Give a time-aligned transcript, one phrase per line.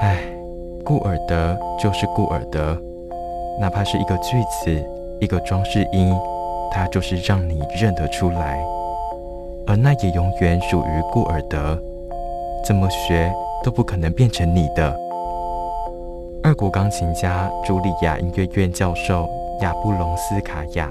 [0.00, 0.18] 唉，
[0.84, 2.76] 顾尔德就是顾尔德，
[3.58, 4.84] 哪怕是一个句子、
[5.20, 6.14] 一个装饰音，
[6.70, 8.62] 它就是让你认得出来。
[9.66, 11.78] 而那也永远属于顾尔德，
[12.62, 13.32] 怎么学
[13.64, 14.94] 都不可能变成你的。
[16.42, 19.26] 二国钢琴家茱莉亚音乐院教授
[19.62, 20.90] 亚布隆斯卡娅，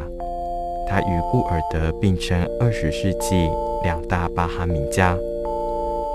[0.90, 3.50] 他与顾尔德并称二十世纪
[3.84, 5.16] 两大巴哈名家，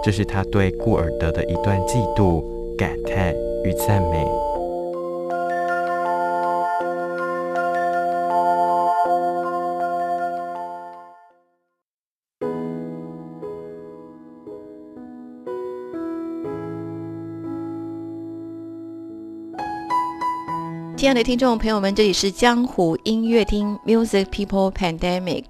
[0.03, 2.43] 这是他对顾尔德的一段嫉妒。
[2.81, 4.27] 感叹与赞美。
[20.97, 25.45] 亲爱的听众朋友们，这里是江湖音乐厅 Music People Pandemic，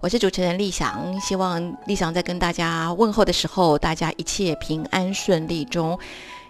[0.00, 5.98] 我是主持人立翔，希望立翔在跟大家问候的时候，大家一切平安顺利中。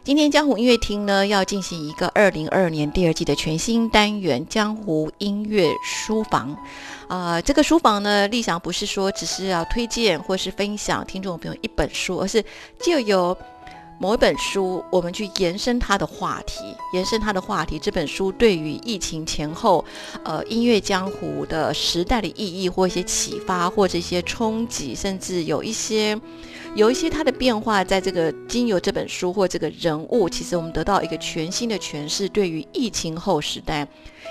[0.09, 6.56] 今天江湖音乐厅呢要进行一个二零二二年第二季的全新单元——江湖音乐书房。
[7.09, 12.42] 啊，这个书房呢，立想不是说只是要推荐或是分享听众朋友一本书，而是
[12.81, 13.36] 就有
[14.01, 16.62] 某一本书，我们去延伸它的话题，
[16.95, 17.79] 延伸它的话题。
[17.79, 19.84] 这本书对于疫情前后，
[20.25, 26.19] 呃，音乐江湖的时代的意义，或一些启发，或者一些冲击，甚至有一些。
[26.74, 32.28] 有一些它的变化，在这个经由这本书或这个人物，其实我们得到一个全新的诠释。
[32.28, 33.86] 对于疫情后时代，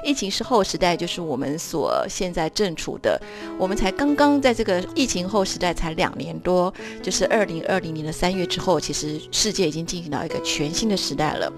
[0.05, 3.19] 疫情是后时代，就是我们所现在正处的。
[3.57, 11.51] 我们才刚刚在这个疫情后时代才两年多，就是二零二零年的三月之后，其实世界已经进行到一个全新的时代了。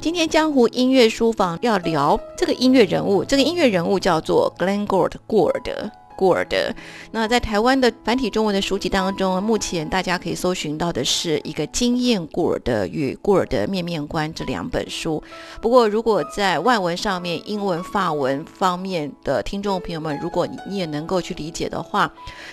[0.00, 5.90] 今天江湖音乐书房要聊这个音乐人物，这个音乐人物叫做 Glenn Gould 过尔德。
[6.22, 6.72] 顾尔德，
[7.10, 15.20] 那在台湾的繁体中文的书籍当中，目前大家可以搜寻到的是一个《经验顾尔德与顾尔德面面观》这两本书。
[15.60, 22.08] 不过，如果在外文上面，英文、法文方面的听众朋友们，如果你你也能够去理解的话，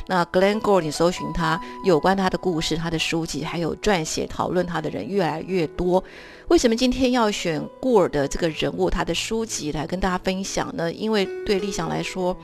[0.08, 6.04] 那 Glenn Gould 你搜寻他有关他的故事、他的书籍，还有撰写讨论他的人越来越多。
[6.50, 10.92] 为什么今天要选顾尔的这个人物、他的书籍来跟大家分享呢？
[10.92, 12.36] 因为对立想来说。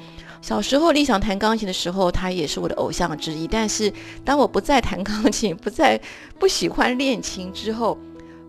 [0.43, 3.47] 小时候，理想弹钢琴的时候，他也是我的偶像之一。
[3.47, 3.91] 但是，
[4.23, 5.99] 当我不再弹钢琴，不再
[6.37, 7.97] 不喜欢练琴之后，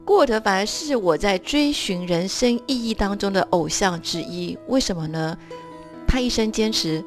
[0.04, 4.58] 过得反而是我在追寻人生意义当中的偶像之一。
[4.68, 5.38] 为什么呢？
[6.06, 7.02] 他一生坚持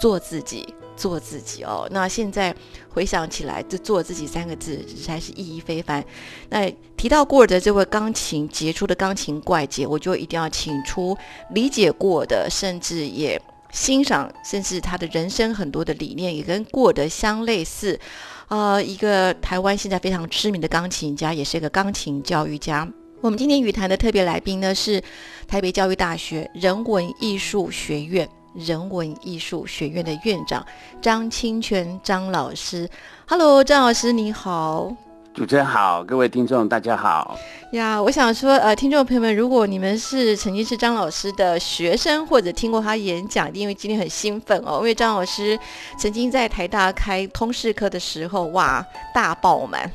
[0.00, 1.86] 做自己，做自己哦。
[1.92, 2.52] 那现在
[2.98, 6.04] 回想起来，这“做自己”三个字实在是意义非凡。
[6.48, 11.16] 那提到过的这位钢琴杰出的钢琴怪杰，我就一定要请出
[11.54, 13.40] 理解过的，甚至也。
[13.70, 18.00] 欣赏，甚至他的人生很多的理念也跟过得相类似，
[18.48, 22.88] 呃，一个台湾现在非常知名的钢琴家，也是一个钢琴教育家。
[23.20, 25.02] 我们今天语谈的特别来宾呢，是
[25.46, 28.26] 台北教育大学人文艺术学院
[28.58, 30.66] 人文艺术学院的院长
[31.00, 32.88] 张清泉张老师。
[33.26, 34.92] Hello，张老师你好。
[35.34, 37.38] 主持人好，各位听众大家好
[37.70, 38.02] 呀！
[38.02, 45.56] 我想说，呃，听众朋友们，如果你们是曾经是张老师的学生，或者听过他演讲，因为今天很兴奋哦，因为张老师
[45.96, 49.88] 曾经在台大开通识课的时候，哇，大爆满。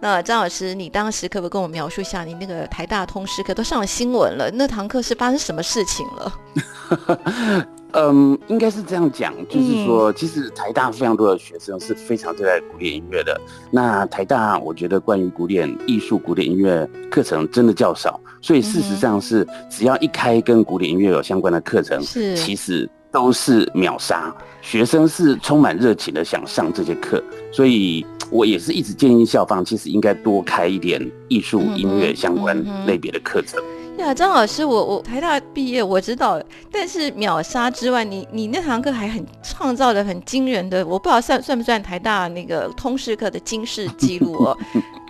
[0.00, 7.66] 那张老师，你当时可不可以跟我描述一下，你那个台大通识课都上了新闻了，那堂课是发生什么事情了？
[7.98, 13.40] 嗯，应该是这样讲，就是说，其实台大非常多的学生是非常热爱古典音乐的。
[13.70, 24.30] 那台大，我觉得关于古典艺术、古典音乐课程真的较少，所以事实上是，只要一开跟古典音乐有相关的课程，是其实都是秒杀。
[24.60, 33.58] 学生是充满热情的想上这些课，所以我也是一直建议校方，其实应该多开一点艺术、音乐相关类别的课程。
[33.98, 36.40] 呀，张老师，我我台大毕业，我知道，
[36.70, 44.56] 但是秒杀之外，你你那堂课还很创造的很惊人的，我不知道算算不算台大那个通识课的惊世记录哦。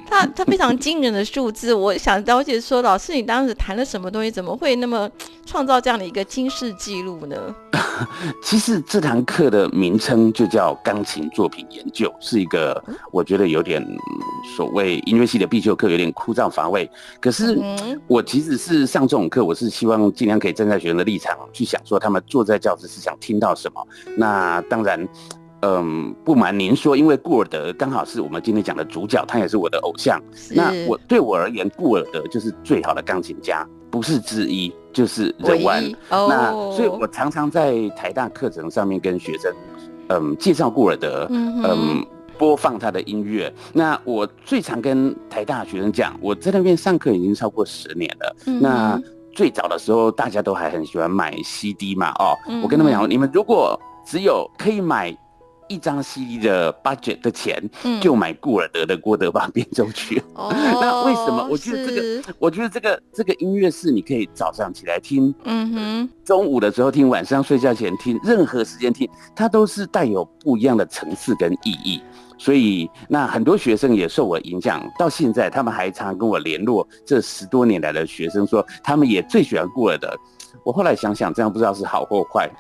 [0.09, 1.75] 他他非常惊人的数字。
[1.75, 5.11] 我想了解说，老师你当时谈了什么东西，怎么会那么
[5.45, 7.37] 创造这样的一个惊世纪录呢？
[8.43, 13.85] 其实这堂课的名称就叫钢琴作品研究，是一个我觉得有点
[14.57, 16.89] 所谓音乐系的必修课，有点枯燥乏味。
[17.21, 17.59] 可是
[18.07, 23.87] 我其实是上这种课，我是希望尽量可以站在学生的立场去想，说他们坐在教室是想听到什么。
[24.17, 25.07] 那当然。
[25.63, 30.21] 嗯，不瞒您说，因为顾尔德刚好是我们今天讲的主角，他也是我的偶像。
[30.51, 35.83] 那我对我而言，顾尔德就是最好的钢琴家，不是之一，就是人玩。
[36.11, 39.53] 那所以我常常在台大课程上面跟学生，
[40.09, 42.05] 嗯，介绍顾尔德，嗯，
[42.37, 43.53] 播放他的音乐。
[43.73, 48.37] 那我最常跟台大学生讲，我在那边上课已经超过十年了。
[48.61, 49.01] 那
[49.33, 55.17] 最早的时候，大家都还很喜欢买 CD 嘛，哦，我跟他们讲，你们如果只有可以买。
[55.69, 57.63] 一张 CD 的 budget 的钱，
[58.01, 60.21] 就买顾尔德的《郭德纲变奏曲》。
[60.81, 61.47] 那为什么？
[61.51, 72.03] 我觉得这个，我觉得这个这个音乐是你可以早上起来听，嗯哼，中午的时候听，晚上睡觉前听，任何时间听，它都是带有不一样的层次跟意义。
[72.39, 76.87] 所以，那很多学生也受我影响，到现在他们还常跟我联络。
[77.07, 80.15] 这十多年来的学生说，他们也最喜欢顾尔德。
[80.63, 82.51] 我后来想想，这样不知道是好或坏。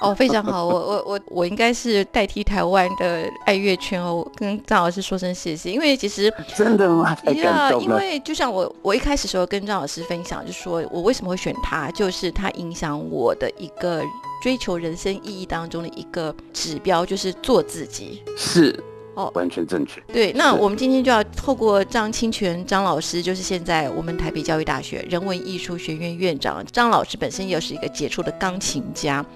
[0.00, 7.14] 哦，非常好，我我我我应该是代替台湾的爱乐圈哦，跟张老师说声谢谢，因为其实 真的吗？
[7.14, 7.84] 太感动了。
[7.84, 14.02] 因为就像我我一开始时候跟张老师分享，就说我为什么会选他，就是他影响我的一个
[14.42, 18.22] 追求人生意义当中的一个指标，就是做自己。
[18.36, 18.78] 是。
[19.14, 20.00] 哦，完全正确。
[20.12, 29.26] 对，那我们今天就要透过张清泉张老师，就是现在我们台北教育大学人文艺术学院院长张老师，本身又是一个杰出的钢琴家，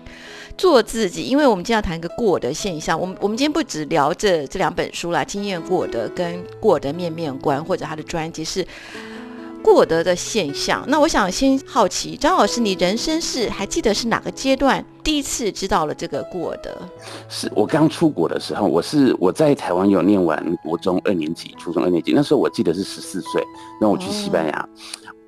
[0.57, 1.25] 做自己。
[1.25, 8.67] 因为我们今天要谈一个过的现象，我们我们今天不只聊这这两本书啦，经验过的跟过的面面观，或者他的专辑是。
[9.65, 16.77] 过得的现象，那我想先好奇张老师，你人生是还记得是哪个阶段第一次知道了这个过得？
[17.29, 23.41] 是我刚出国的时候，我是我在台湾有念完国中二年级、初中二年级，那时候我记得是十四岁，
[23.81, 24.69] 那我去西班牙。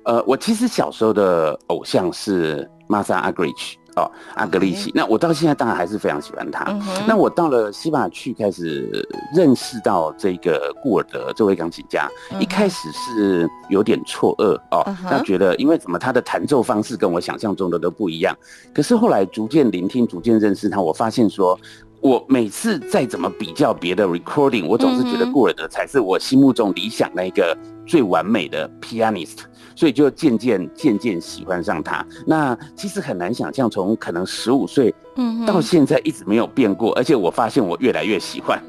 [0.03, 3.75] 呃，我其实小时候的偶像是 Masa Agrich。
[3.95, 6.65] 哦，阿格利奇，那我到现在当然还是非常喜欢他。
[7.07, 12.09] 那我到了西班牙去，开始认识到这个顾尔德这位钢琴家。
[12.39, 18.35] 一开始是有点错愕哦，他觉得因为怎么他的弹奏方式跟我想象中的都不一样。
[18.73, 21.57] 可是后来逐渐聆听，逐渐认识他，我发现说，
[22.01, 29.37] 我每次再怎么比较别的 recording，我总是觉得顾尔德才是我心目中理想那个最完美的 pianist。
[29.75, 32.05] 所以就渐渐渐渐喜欢上他。
[32.25, 36.93] 那其实很难想象，从可能十五岁，嗯，到现在一直没有变过。
[36.93, 38.59] 而且我发现我越来越喜欢。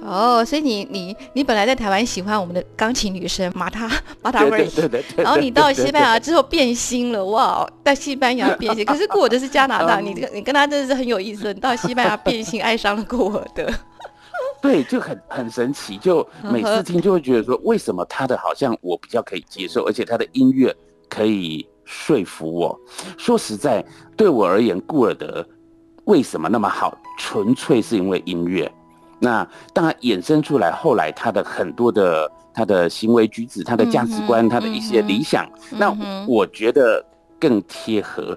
[0.00, 3.90] 哦，所以你你你本来在台湾喜欢我们的钢琴女生马塔
[4.22, 4.68] 马塔瑞。
[5.16, 8.84] 然后你到西班牙之后变心了，哇，在西班牙变心。
[8.86, 11.52] 可是顾尔德是加拿大，你你跟他真的是很有意思。
[11.52, 13.68] 你到西班牙变心， 爱上了顾尔德。
[14.60, 20.74] 对，就很很神奇，就每次听就会觉得说，为什么他的好像我比较可以接受，而且他的音乐
[21.08, 22.78] 可以说服我。
[23.16, 23.84] 说实在，
[24.16, 25.46] 对我而言，顾尔德
[26.04, 28.70] 为什么那么好，纯粹是因为音乐。
[29.20, 35.96] 那当然衍生出来，后来他的很多的他的行为举止、他的价值观、他的一些理想，那
[36.26, 37.04] 我觉得
[37.38, 38.36] 更贴合。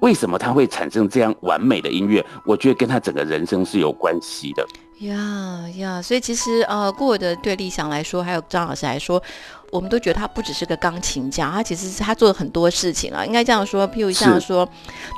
[0.00, 2.24] 为什么他会产生这样完美的音乐？
[2.46, 4.64] 我觉得跟他整个人生是有关系的。
[5.00, 9.22] 呀呀，所以其实呃，过的对立想来说，还有张老师来说。
[9.70, 13.86] 我们都觉得他不只是个钢琴家，他其实是他做了很多事情啊，应该这样说。
[13.88, 14.68] 譬如像说，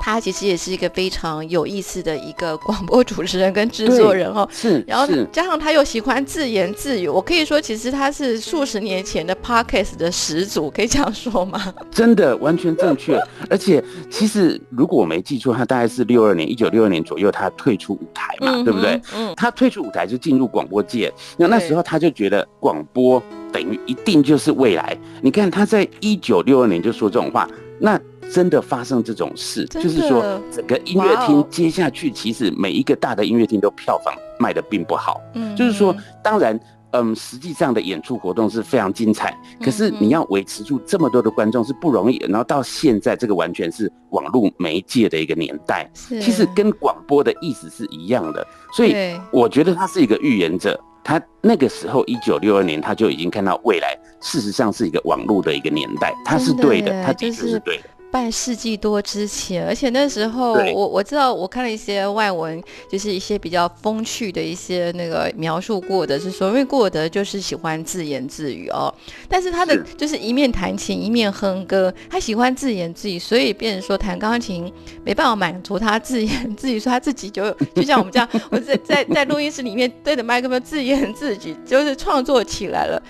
[0.00, 4.48] 他其实也是一个非常有意思的一个广播主持人跟制作人哦。
[4.50, 11.72] 是，然后加上他又喜欢自言自语，我可以说，其实他是数十年前的 Podcast 的始祖，可以这样说吗？
[11.90, 13.20] 真的完全正确。
[13.48, 19.00] 而且，其实如果我没记错，他大概是六二年，一九六二年左右，他退出舞台嘛，对不对？
[19.14, 19.32] 嗯。
[19.36, 23.22] 他退出舞台就进入广播界，那那时候他就觉得广播。
[23.52, 24.96] 等于一定就是未来。
[25.22, 28.00] 你看他在一九六二年就说这种话，那
[28.32, 35.20] 真的发生这种事，就是说整个音乐厅接下去其实每一个大的音乐厅都票房卖的并不好。
[35.34, 36.58] 嗯，就是说，当然，
[36.92, 42.18] 嗯，实际上的演出活动是非常精彩，可是你要维持住这么多的观众是不容易。
[42.28, 48.46] 然后到现在这个完全是网络媒介的一个年代，其实跟广播的意思是一样的。
[48.72, 48.94] 所以
[49.32, 50.78] 我觉得他是一个预言者。
[51.02, 57.84] 他那个时候，一九六二年，他就已经看到未来，事实上是一个网络的一个年代，他是对的，他的确是对的。
[58.10, 68.92] 半世纪多之前，而且那时候我我知道我看了一些外文，就是一些比较风趣的一些那个描述过的，是说因为过德就是喜欢自言自语哦，
[69.28, 74.72] 但是他的就是一面弹琴一面哼歌，他喜欢自言自语，所以变成说弹钢琴
[75.04, 83.00] 没办法满足他自言自语，说他自己就就像我们这样， 我在在在录音室里面对着麦克风自言自语，就是创作起来了。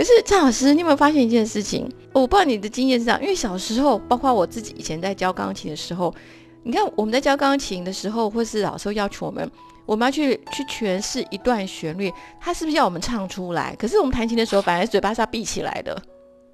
[0.00, 1.86] 可是张老师，你有没有发现一件事情？
[2.14, 6.14] 我不知道你的经验是这样，因为小时候，包括我自己以前在教钢琴的时候，
[6.62, 9.46] 你看我们在教钢琴的时候，或是老师会要求我们，
[9.84, 13.76] 我们要去去诠释一段旋律，他是不是要我们唱出来？
[13.78, 15.94] 可是我们弹琴的时候，反而嘴巴是要闭起来的。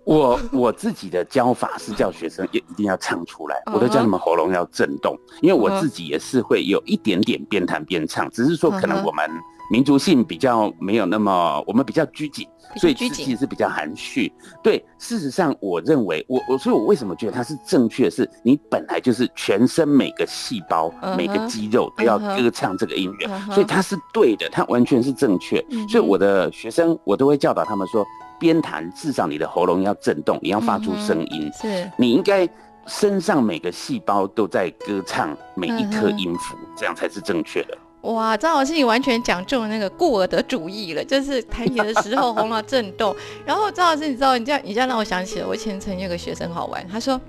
[0.03, 9.31] 我我自己的教法是叫学生也一定要唱出来， 我都叫他们喉咙要震动，因为我自己也是会有一点点边弹边唱，只是说可能我们
[9.71, 12.47] 民族性比较没有那么，我们比较拘谨，
[12.77, 14.33] 所以拘谨是比较含蓄。
[14.63, 25.65] 对，事实上我认为我我所以，我为什么觉得它是正确是，你本来就是全身每个细胞、每个肌肉都要歌唱这个音乐所以它是对的，它完全是正确。
[25.89, 28.07] 所以我的学生我都会教导他们说，
[28.39, 31.51] 边弹至少你的喉咙要震动，你要发出声音。
[31.53, 32.49] 是，你应该
[32.87, 37.77] 身上每个细胞都在歌唱每一颗音符，这样才是正确的。
[38.13, 43.15] 哇，张老师，你完全讲中了那个顾尔的主义了，就是弹琴的时候喉咙震动。
[43.45, 47.21] 然后张老师，你知道，你这样你这样让我想起了我以前曾经有个学生好玩，他说，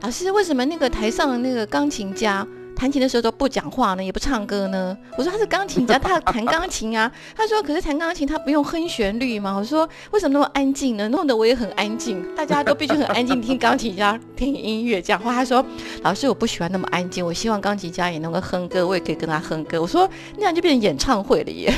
[0.00, 2.46] 老师为什么那个台上的那个钢琴家？
[2.76, 4.96] 弹琴的时候都不讲话呢，也不唱歌呢。
[5.16, 7.10] 我说他是钢琴家，他弹钢琴啊。
[7.34, 9.56] 他说可是弹钢琴他不用哼旋律吗？
[9.56, 11.08] 我说为什么那么安静呢？
[11.08, 15.32] 弄得我也很安静，大家都必须很安静听钢琴家 听音乐讲话。
[15.32, 15.64] 他说
[16.02, 19.80] 老师我不喜欢那么安静，我希望钢琴家也能够哼歌，我也可以跟他哼歌。
[19.80, 21.72] 我说那样就变成演唱会了耶。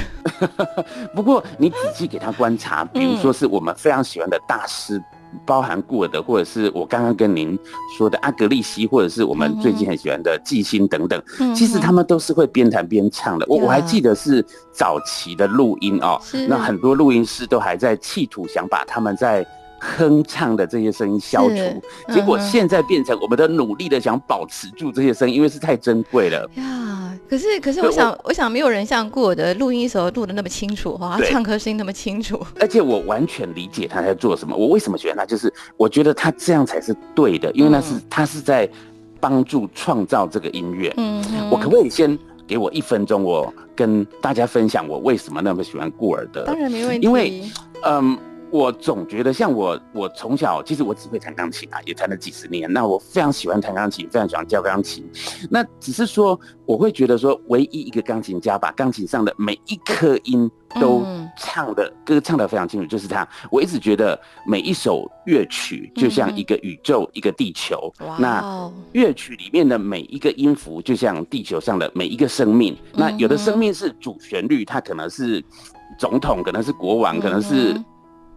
[1.14, 5.00] 不过你仔细给他观察，比如说是我们非常喜欢的大师。
[5.44, 7.58] 包含顾尔德，或者是我刚刚跟您
[7.96, 13.46] 说的阿格利西，或者是我们最近很喜欢的季星等等，嗯其实他们都是会边弹边唱的。
[13.48, 19.46] 我我还记得是早期的录音哦，那很多录音师都还在企图想把他们在
[19.80, 21.80] 哼唱的这些声音消除是，
[22.12, 26.50] 结果现在变成我们的努力的想保持住这些声音，因为是太珍贵了。
[26.54, 32.40] 呀，可是可是我想我想没有人像顾尔的录音时候录的那么清楚哈，他唱歌声音那么清楚。
[32.58, 34.56] 而且我完全理解他在做什么。
[34.56, 38.68] 我为什么喜欢他，就是我觉得他这样才是对的，因为那是、嗯他是在
[39.20, 40.92] 帮助创造这个音乐。
[40.96, 46.44] 嗯，我可不可以先给我一分钟，我跟大家分享我为什么那么喜欢顾尔的？
[46.44, 47.42] 当然没问题，因为
[47.82, 48.16] 嗯，
[48.50, 52.72] 我总觉得像我，我从小其实我只会弹钢琴啊，也弹了几十年。
[52.72, 55.06] 那我非常喜欢弹钢琴，非常喜欢教钢琴。
[55.50, 60.50] 那只是说，我会觉得说，唯一一个钢琴家把钢琴上的每一颗音
[60.80, 63.28] 都嗯唱的、歌唱的非常清楚，就是他。
[63.50, 67.92] 我一直觉得每一首乐曲就像一个宇宙，一个地球。
[68.18, 72.76] 那哦，乐曲里面的每一个音符，就像地球上的每一个生命。
[72.94, 75.44] 那有的生命是主旋律，它可能是
[75.98, 77.74] 总统，可能是国王，可能是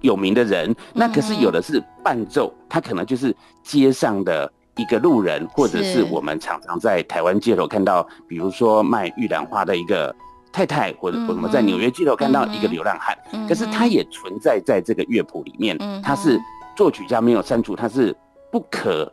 [0.01, 0.75] 有名的人。
[0.93, 10.13] 那可是有的是伴奏，他可能就是街上的一个路人，或者是是我们常常在台湾街头看到，比如说卖玉兰花的一个
[10.51, 13.17] 太太，或者我们在纽约街头看到一个流浪汉。
[13.33, 16.39] 嗯可是他也存在在这个乐谱里面嗯，它是
[16.75, 18.15] 作曲家没有删除，他是
[18.51, 19.11] 不可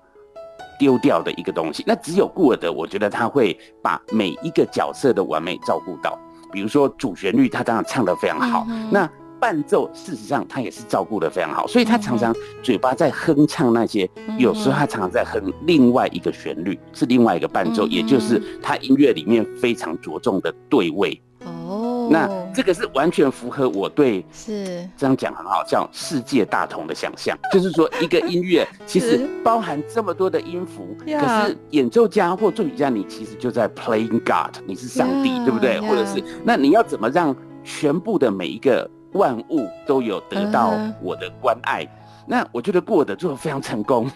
[0.78, 1.83] 丢掉的一个东西。
[1.87, 6.16] 那只有顾尔德，我觉得他会把每一个角色的完美照顾到。
[6.52, 21.21] 比如说主旋律，他当然唱得非常好，嗯那伴奏事实上他也是照顾的非常好，所以他常常嘴巴在哼唱那些，有时候他常常在哼另外一个旋律，是另外一个伴奏，也就是他音乐里面非常着重的对位。
[21.45, 24.87] 哦，那这个是完全符合我对是。
[24.97, 35.80] 这样讲很好，叫世界大同的想象，就是说一个音乐其实包含这么多的音符，可是演奏家或作曲家你其实就在 playing God，你是上帝呀对不对？
[35.80, 40.73] 或者是那你要怎么让全部的每一个万物都有得到
[41.03, 41.87] 我的关爱？
[42.27, 44.11] 那我觉得过得做的非常成功。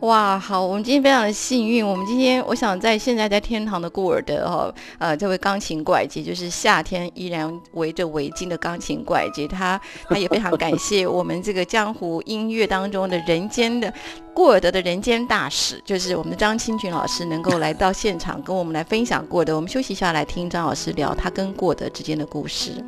[0.00, 1.86] 哇，好，我们今天非常的幸运。
[1.86, 13.90] 我们今天，我想在现在在天堂的顾尔德哈，呃，这位钢琴怪杰，就是夏天依然围着围巾的钢琴怪杰，他 他也非常感谢我们这个江湖音乐当中的人间的
[14.34, 19.54] 过尔德的人间大使，就是我们的张清群老师能够来到现场跟我们来分享过的。
[19.56, 22.84] 我们休息一下，来听张老师聊他跟顾尔德之间的故事。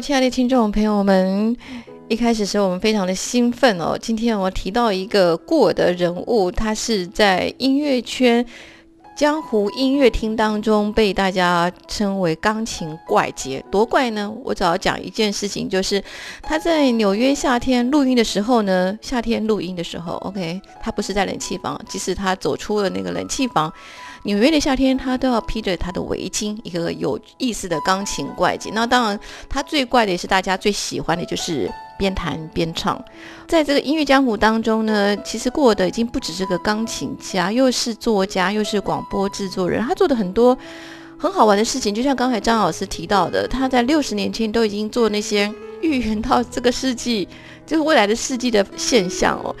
[0.00, 1.56] 亲爱的听众朋友们，
[2.08, 3.96] 一开始时候我们非常的兴奋哦。
[4.00, 8.44] 今天我提到一个过的人物，他是在音乐圈。
[9.14, 14.32] 江湖音乐厅当中被大家称为钢琴怪杰，多怪呢？
[14.42, 16.02] 我只要讲一件事情，就是
[16.40, 23.70] 他在纽约夏天录音的时候呢，夏天录音的时候，OK，他不是在冷气房，即使他走出了那个冷气房，
[24.24, 28.70] 纽约的夏天他都要披着他的围巾，一个有意思的钢琴怪杰。
[28.72, 31.70] 那当然，他最怪的也是大家最喜欢的就是。
[31.98, 33.00] 边弹边唱，
[33.46, 39.80] 在这个音乐江湖当中呢，其实过的已经不只是个钢琴家，又是作家，又是广播制作人。
[39.80, 40.58] 他做的很多
[41.16, 47.28] 很好玩的事情，就像刚才张老师提到的，他在六十年前都已经做那些预言到这个世纪，
[47.72, 49.56] 就是未来的世纪的现象哦。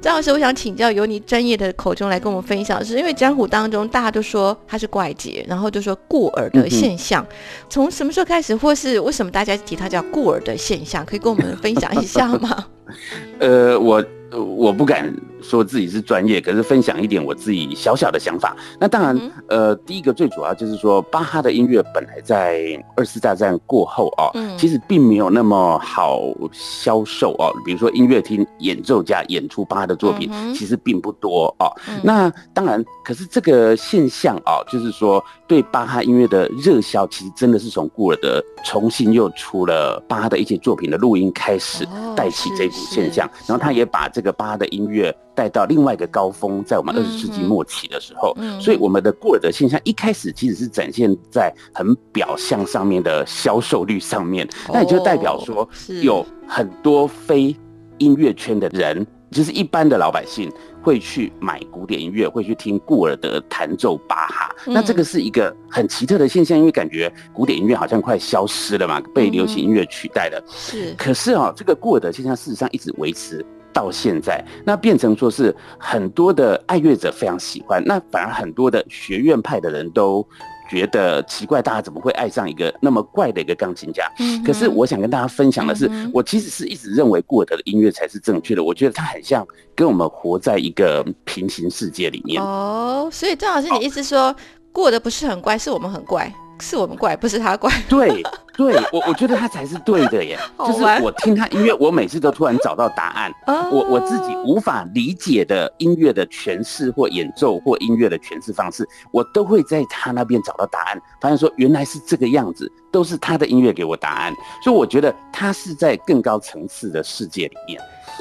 [0.00, 7.26] 张老师，我想请教，由你专业的口中来跟我们分享，是因为江湖当中大家都说它是怪杰，然后就说过耳的现象，
[7.68, 12.66] 从什么时候开始，或是为什么大家提它叫过耳的现象，可以跟我们分享一下吗？
[13.40, 14.04] 呃，我。
[14.36, 15.12] 我不敢
[15.42, 18.54] 说自己是专业，可是分享一点我自己小小的想法。
[18.78, 24.28] 那当然，呃，第一个最主要就是说，巴哈的音乐本来在二次大战过后啊，
[24.58, 26.20] 其实并没有那么好
[26.52, 27.50] 销售哦。
[27.64, 31.72] 比如说音乐厅演奏家演出巴哈的作品，其实并不多哦。
[32.02, 44.25] 那当然，可是这个现象哦，就是说对巴哈音乐的热销，其实真的是从顾尔德重新又出了巴哈的一些作品的录音开始带起这股现象，然后他也把这个。
[44.32, 55.68] 巴哈的音乐带到另外一个高峰，在我们二十世纪末期的时候，所以我们的过尔德现象一开始其实是展现在很表象上面的销售率上面，那也就代表说
[56.02, 57.54] 有很多非
[57.98, 60.50] 音乐圈的人，就是一般的老百姓
[60.82, 64.54] 会去买古典音乐，会去听顾尔德弹奏巴哈。
[64.66, 70.42] 那这个是一个很奇特的现象，因为感觉古典音乐好像快消失了嘛，被流行音乐取代了。
[70.48, 73.44] 是，可是啊，这个顾尔德现象事实上一直维持。
[73.76, 80.26] 到现在，那变成说是很多的爱乐者非常喜欢，那反而很多的学院派的人都
[80.70, 84.10] 觉得奇怪，大家怎么会爱上一个那么怪的一个钢琴家？
[84.18, 88.64] 嗯，可是我想跟大家分享的是，我其实是一直认为过德的音乐才是正确的。
[88.64, 92.42] 我觉得他很像跟我们活在一个平行世界里面。
[92.42, 94.34] 哦，所以张老师，你意思说
[94.72, 96.32] 过得不是很怪，是我们很怪？
[96.58, 97.70] 是我们怪，不是他怪。
[97.86, 98.22] 对，
[98.58, 100.38] 对我我觉得他才是对的耶。
[100.58, 103.30] 就是我听他音乐，我每次都突然找到答案。
[103.70, 111.00] 我我自己无法理解的音乐的诠释或演奏或音乐的诠释方式，我都会在他那边找到答案。
[111.20, 114.32] 发现说原来是这个样子，都是他的音乐给我答案。
[114.64, 117.80] 所以我觉得他是在更高层次的世界里面。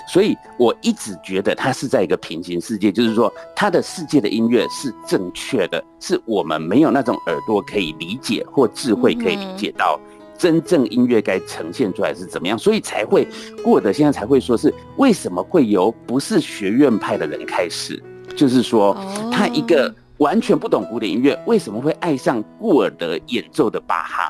[0.10, 9.98] 所以我一直觉得他是在一个平行世界，就是说他的世界的音乐是正确的，是我们没有那种耳朵可以理解或智慧可以理解到
[10.38, 13.28] 真正音乐该呈现出来是怎么样，所以才会
[13.64, 18.02] 过的现在才会说是为什么会由不是学院派的人开始，
[18.36, 18.96] 就是说
[19.32, 24.30] 他一个完全不懂古典音乐，为什么会爱上顾尔德演奏的巴哈？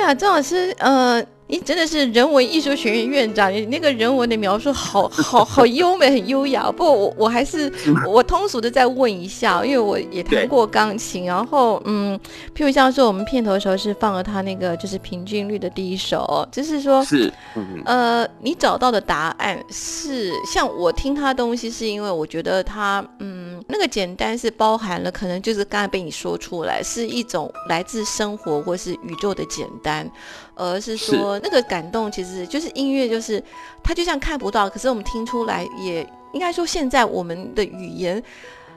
[0.00, 1.24] 呀，张老师，呃。
[1.48, 6.70] 你真的是人文艺术学院院长，你那个人文的描述好 好好优美，很优雅。
[6.70, 7.72] 不过我我还是
[8.06, 11.24] 我通俗的再问一下，因为我也弹过钢琴。
[11.24, 12.18] 然后嗯，
[12.54, 17.32] 譬如像说我们片头的时候是放了他那个就是平均律的第一首，就是说是
[17.86, 30.06] 呃，你找到的答案是像我听他东西，是因为我觉得他嗯那个简单是包含了可能就是刚才被你说出来是一种来自生活或是宇宙的简单。
[30.58, 33.42] 而是说那个感动，其实就是音乐，就是
[33.82, 38.22] 它就像看不到，可是我们听出来，也应该说现在我们的语言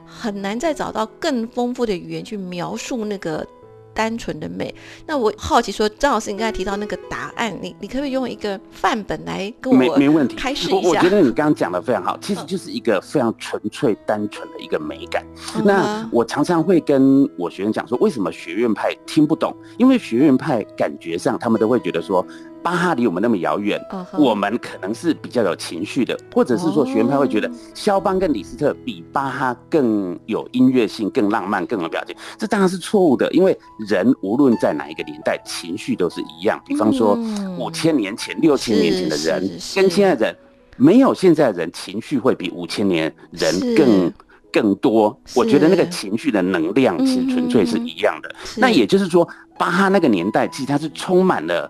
[0.06, 3.46] 很难再找到更丰富的语言去描述那个。
[3.94, 4.74] 单纯的美，
[5.06, 10.76] 那我好奇说，张老师，你刚才提到那个答案，你你可不可以用一个范本来跟我没没问题开始一下？
[10.76, 15.24] 我我觉得你刚刚讲的非常好，其实就是一个非常纯粹单纯的一个美感。
[15.64, 19.54] 那我常常会跟我学生讲说，为什么学院派听不懂？
[19.78, 22.24] 因为学院派感觉上他们都会觉得说。
[22.62, 23.80] 巴哈离我们那么遥远，
[24.16, 33.30] 我们可能是比较有情绪的，或者是说学院派会觉得肖邦跟李斯特比巴哈更有音乐性、更浪漫、更有表情，这当然是错误的。
[33.32, 36.62] 因为人无论在哪一个年代，情绪都是一样。
[36.64, 37.18] 比方说
[37.58, 39.40] 五千年前、六千年前的人，
[39.74, 40.36] 跟现在人
[40.76, 44.12] 没有现在人情绪会比五千年人更
[44.52, 45.18] 更多。
[45.34, 48.32] 我觉得那个情绪的能量其实纯粹是一样的。
[48.56, 51.68] 那也就是说，巴哈那个年代其实它是充满了。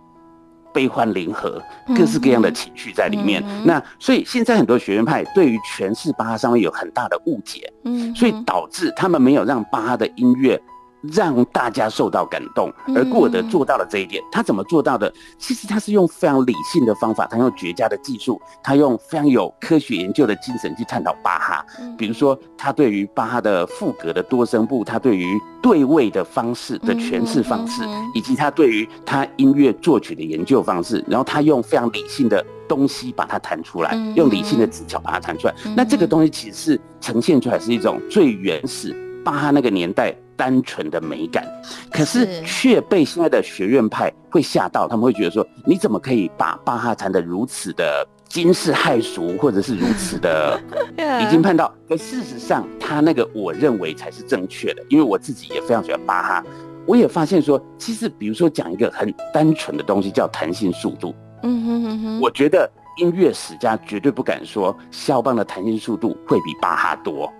[0.73, 1.63] 悲欢离合，
[1.97, 3.43] 各式各样的情绪在里面。
[3.65, 10.61] 那所以现在很多学院派对于诠释巴哈上面有很大的误解，嗯，所以导致他们没有让巴哈的音乐
[11.03, 14.23] 让大家受到感动，而顾尔德做到了这一点。
[14.31, 15.13] 他怎么做到的？
[15.39, 21.65] 其实他是用非常理性的方法，他用绝佳的技术，他用非常有科学研究的精神去探讨巴哈。
[21.99, 27.83] 比如说，他对于巴哈的赋格的多声部，他对于对位的方式的诠释方式，
[28.15, 35.55] 以及他对于他音乐作曲的研究方式，然后他用非常理性的东西把它弹出来，用理性的技巧把它弹出来。
[35.77, 40.15] 那这个东西其实是呈现出来是一种最原始巴哈那个年代。
[40.43, 41.47] 单纯的美感，
[41.93, 50.61] 可是却被现在的学院派会吓到，他们会觉得说：你怎么可以把巴哈弹的如此的惊世骇俗，或者是如此的
[51.23, 51.73] 已经判到？
[51.89, 56.45] 可事实上，他那个我认为才是正确的，因为我自己也非常喜欢巴哈。
[56.87, 61.15] 我也发现说，其实比如说讲一个很单纯的东西，叫弹性速度。
[61.45, 67.33] 嗯哼哼哼，我觉得音乐史家绝对不敢说肖邦的弹性速度会比巴哈多。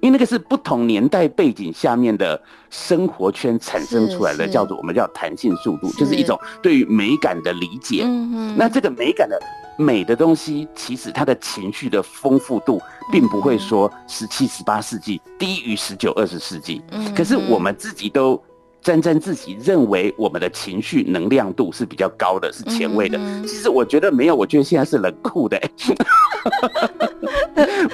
[0.00, 8.02] 因为那个是不同年代背景下面的生活圈产生出来的，叫做我们叫弹性速度，就是一种对于美感的理解。
[8.04, 9.40] 嗯那这个美感的
[9.76, 12.80] 美的东西，其实它的情绪的丰富度，
[13.12, 16.82] 并不会说十七、十八世纪低于十九、二十世纪。
[17.16, 18.40] 可是我们自己都
[18.80, 23.18] 沾沾自喜，认为我们的情绪能量度是比较高的，是前卫的。
[23.42, 25.60] 其实我觉得没有，我觉得现在是冷酷的。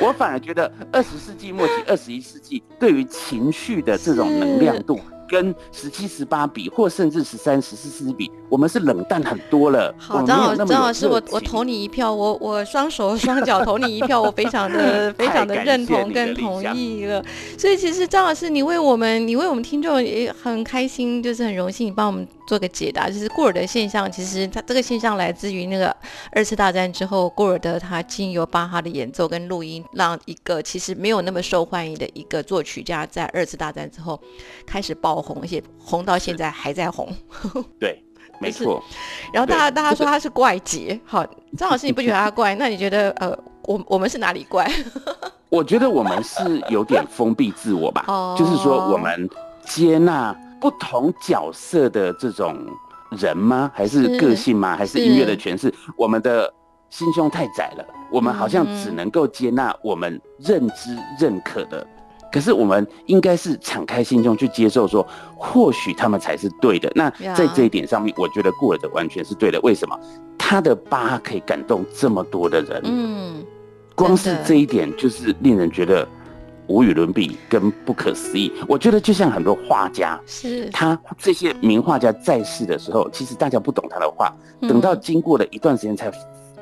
[0.00, 5.00] 我反而觉得二十世纪末期、二十一世纪对于情绪的这种能量度。
[5.28, 9.94] 跟十七、十八比，或甚至十三、十四、十比，我们是冷淡很多了。
[9.98, 17.24] 好，张老张老师，我我投你一票，我我双手双脚投你一票，我非常的 非常的认同跟同意了。
[17.58, 23.08] 所以其实张老师，你为我们，你为我们听众也很开心，就是很荣幸，你帮我们做个解答。
[23.08, 25.96] 就是顾尔德现象，其实它这个现象来自于那个
[26.30, 34.20] 二次大战之后，顾尔德他经由巴哈的演奏跟录音，让一个其实没有那么受欢迎的一个作曲家，在二次大战之后
[34.64, 35.24] 开始爆。
[35.24, 37.08] 红，而且红到现在还在红。
[37.80, 38.04] 对，
[38.38, 38.82] 没错。
[39.32, 41.24] 然后大家大家说他是怪杰，好，
[41.56, 42.54] 张老师你不觉得他怪？
[42.56, 44.70] 那你觉得呃，我我们是哪里怪？
[45.48, 48.04] 我觉得我们是有点封闭自我吧。
[48.08, 48.36] 哦。
[48.38, 49.26] 就是说，我们
[49.64, 52.56] 接纳不同角色的这种
[53.10, 53.70] 人吗？
[53.74, 54.74] 还是个性吗？
[54.74, 55.70] 还是音乐的诠释？
[55.94, 56.50] 我们的
[56.88, 61.86] 心胸太窄了，我们好像只能够接纳我们认知认可的。
[62.32, 66.90] 可是我们应该是敞开心胸去接受，说或许他们才是对的。
[66.94, 69.60] 那在这一点上面，我觉得顾尔德完全是对的。
[69.60, 69.94] 为什么？
[70.38, 73.44] 他的疤可以感动这么多的人，嗯，
[73.94, 76.08] 光是这一点就是令人觉得
[76.66, 78.52] 无与伦比跟不可思议。
[78.66, 86.12] 我觉得就像很多画家，是他这些名画家在世的时候，其实大家不懂他的画，等到经过了一段时间才。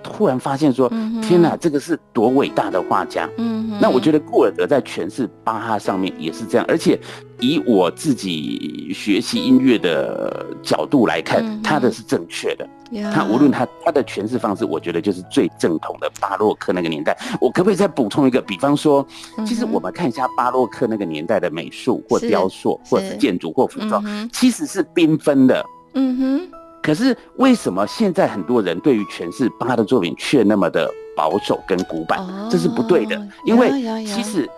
[0.03, 0.89] 突然发现说
[1.23, 6.99] ：“天哪，这个是多伟大的画家！”嗯，那我觉得顾尔德在诠释巴哈上面也是这样，而且
[7.41, 12.69] 以我自己学习音乐的角度来看，他的是正确的。
[13.11, 17.17] 他无论他他的诠释方式，我觉得就是最正统的巴洛克那个年代。
[17.41, 18.39] 我可不可以再补充一个？
[18.43, 19.07] 比方说，
[19.47, 25.65] 其实我们看一下巴洛克那个年代的美术或雕塑，或者是建筑或服装，其实是缤纷的。
[25.95, 26.52] 嗯哼。
[26.83, 32.21] 可是为什么现在很多人对于诠释巴的作品却那么的保守跟古板？
[32.51, 33.71] 这是不对的，因为
[34.05, 34.49] 其实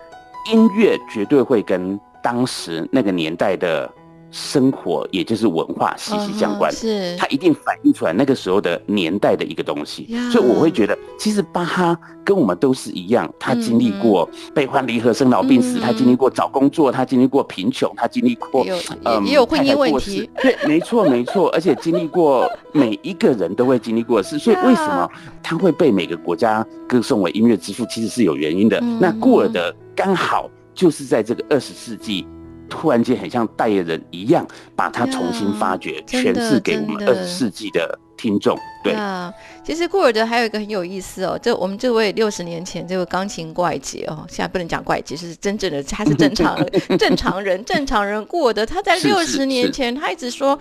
[0.51, 3.89] 音乐绝对会跟当时那个年代的。
[4.35, 7.15] 生活也就是文化息息相关，是。
[7.15, 18.65] 它一定反映出来那个时候的年代的一个东西，所以我会觉得，其实巴哈跟我们都是一样，他经历过悲欢离合、生老病死，他经历过找工作，他经历过贫穷，他经历过
[19.05, 25.09] 嗯也有婚姻问题，对，没错没错，而且经历过每一个人都会经历过的事， 所以为什么
[25.41, 28.81] 他会被每个国家歌颂为音乐之父，其实是有原因的。
[28.99, 32.27] 那过尔的刚好就是在这个二十世纪。
[32.69, 38.57] 突然间很像代言人一样，把它重新发掘、诠释给我们二十世纪的听众。
[38.83, 46.57] 对啊，其实库尔德还有一个很有意思哦，这我们这位六十年前这位钢琴怪杰哦，现在不能讲怪杰，是真正的他是正常
[46.97, 50.57] 正常人，正常人顾尔德他在六十年前他一直说。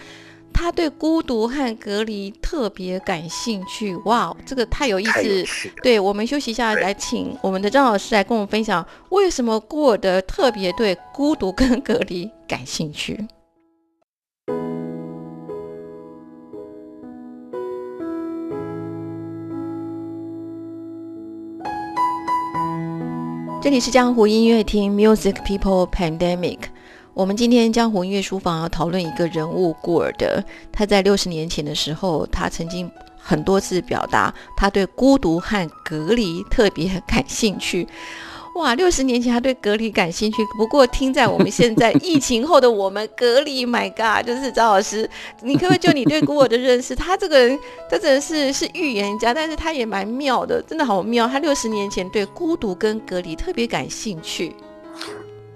[0.57, 5.45] 他对孤独和隔离特别感兴趣，哇，这个太有意思。
[5.83, 13.27] 对我们休息一下，来请我们的张老师来跟我们分享，为什么顾尔德特别对孤独跟隔离感兴趣。
[23.61, 26.74] 这里是江湖音乐厅，Music People Pandemic。
[27.15, 30.43] 我们今天江湖音乐书房要讨论一个人物顾尔德。
[30.73, 37.87] 他在六十年前的时候，他曾经很多次表达他对孤独和隔离特别感兴趣。
[38.59, 45.09] 哇，六十年前他对隔离感兴趣，不过听在我们现在疫情后的我们隔离， My God，就是张老师，
[45.41, 46.97] 你可不可以就你对孤儿的认识？
[46.97, 47.57] 他这个人，
[47.89, 51.29] 他真的是是预言家，但是他也蛮妙的，真的好妙。
[51.29, 54.53] 他六十年前对孤独跟隔离特别感兴趣。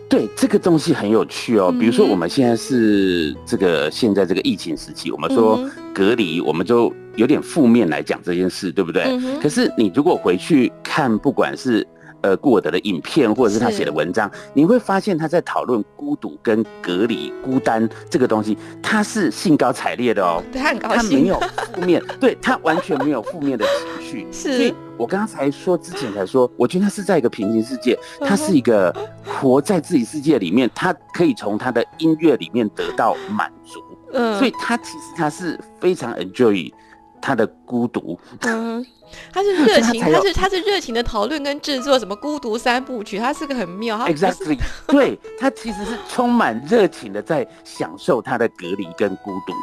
[0.09, 5.61] 对这个东西很有趣哦，比如说我们现在是这个现在这个疫情时期，我们说
[5.95, 9.19] 隔离，我们就有点负面来讲这件事，对不对？
[9.41, 11.87] 可是你如果回去看，不管是
[12.21, 23.65] 呃，顾尔德的影片或者是他写的文章，你会发现他在讨论孤独跟隔离、孤单这个东西，他是兴高采烈的哦，他很高兴，他没有负面， 对他完全没有负面的
[24.01, 24.27] 情绪。
[24.33, 33.81] 是，我刚刚才说之前才说，我觉得他是在一个平行世界，他是一个活在自己世界里面，他可以从他的音乐里面得到满足。
[34.13, 36.73] 嗯，所以他其实他是非常 enjoy
[37.21, 38.19] 他的孤独。
[38.41, 38.85] 嗯。
[39.33, 43.99] 他是热情， 他是他是热情的讨论跟制作什么孤独三部曲，他是个很妙。
[44.07, 49.55] Exactly， 对他其实是充满热情的在享受他的隔离跟孤独。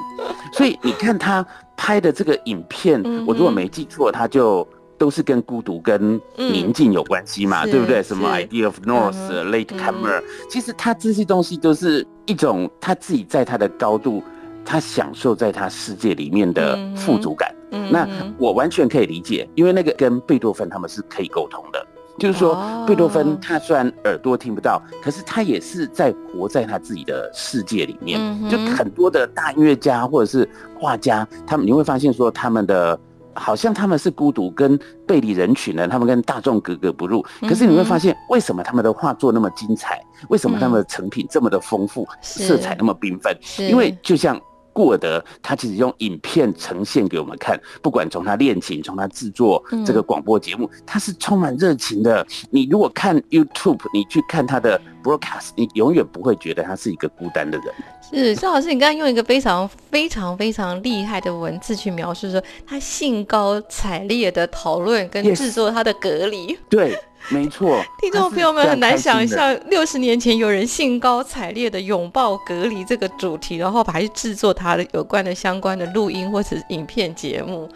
[0.51, 1.45] 所以你看他
[1.77, 8.01] 拍的这个影片，我如果没记错，他就都是跟孤独跟宁静有关系嘛，对不对？
[8.01, 9.13] 什么 Idea of North、
[9.51, 14.23] Late Comer，其实他这些东西都是一种他自己在他的高度。
[14.65, 17.54] 他享受在他世界里面的富足感，
[17.91, 21.88] 那我完全可以理解，因为那个跟贝多芬他们是可以沟通的。
[22.17, 28.49] 就是说，贝多芬他虽然耳朵听不到，可是他也是在活在他自己的世界里面。
[28.49, 30.49] 就很多的大音乐家或者是
[30.80, 32.97] 画家，他们你会发现说，他们的
[33.34, 37.21] 好像他们是孤独跟背离人群的，他们跟大众格格不入。
[37.41, 40.01] 可是你会发现，为什么他们的画作那么精彩？
[40.30, 43.38] 为什么他们的成品这么的丰富，色彩那么缤纷？
[43.60, 44.39] 因为就像。
[44.75, 52.27] 顾尔德他其实用影片呈现给我们看，不管从他练琴，从他制作这个广播节目，他是充满热情的。
[52.51, 57.67] 你如果看 YouTube，你去看他的 broadcast，你永远不会觉得他是一个孤单的人。
[58.09, 66.57] 是张老师，你刚刚用一个非常非常非常厉害的文字去描述说，他兴高采烈的讨论跟制作他的隔离。
[66.69, 66.97] 对。
[67.29, 77.67] 没错， 听众朋友们很难想象，六十年前有人兴高采烈的拥抱隔离这个主题，然后还去制作他的有关的相关的录音或者影片节目。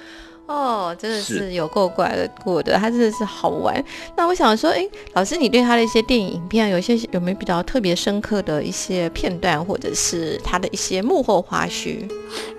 [0.50, 3.82] 哦，真的是有够怪的过的，他真的是好玩。
[4.18, 4.84] 那我想说，哎，
[5.14, 12.10] 老师，你对他的一些电影影片，有些有没有比较特别深刻的一些片段，或者是他的一些幕后花絮？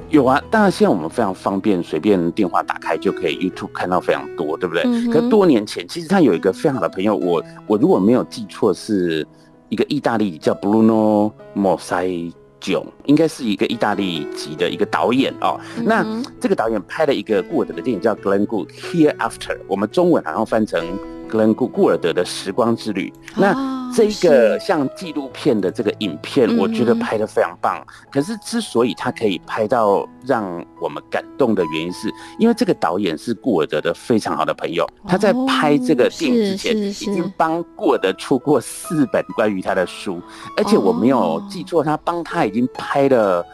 [0.08, 4.84] 有啊，当然现在我们非常方便，随便电话打开就可以 YouTube 看到非常多，对不对？
[5.12, 9.26] 可多年前，其实他有一个非常好的朋友，我我如果没有记错，是
[9.68, 12.32] 一个意大利叫 Bruno Mosai。
[12.60, 15.58] 囧应该是一个意大利籍的一个导演哦。
[15.82, 16.04] 那
[16.40, 21.19] 这个导演拍了一个顾尔德的电影叫《Glenn Gould Hereafter》，我们中文好像翻成。
[21.30, 23.54] 格伦顾顾尔德的时光之旅，那
[23.94, 27.84] 这一个像纪录片的这个影片，我觉得拍的非常棒。
[28.10, 30.44] 可是之所以他可以拍到让
[30.80, 34.86] 我们感动的原因，是因为这个导演是顾尔德的非常好的朋友。
[35.06, 40.20] 他在拍这个电影之前，已经帮顾尔德出过四本关于他的书，
[40.56, 43.44] 而且我没有记错，他帮他已经拍了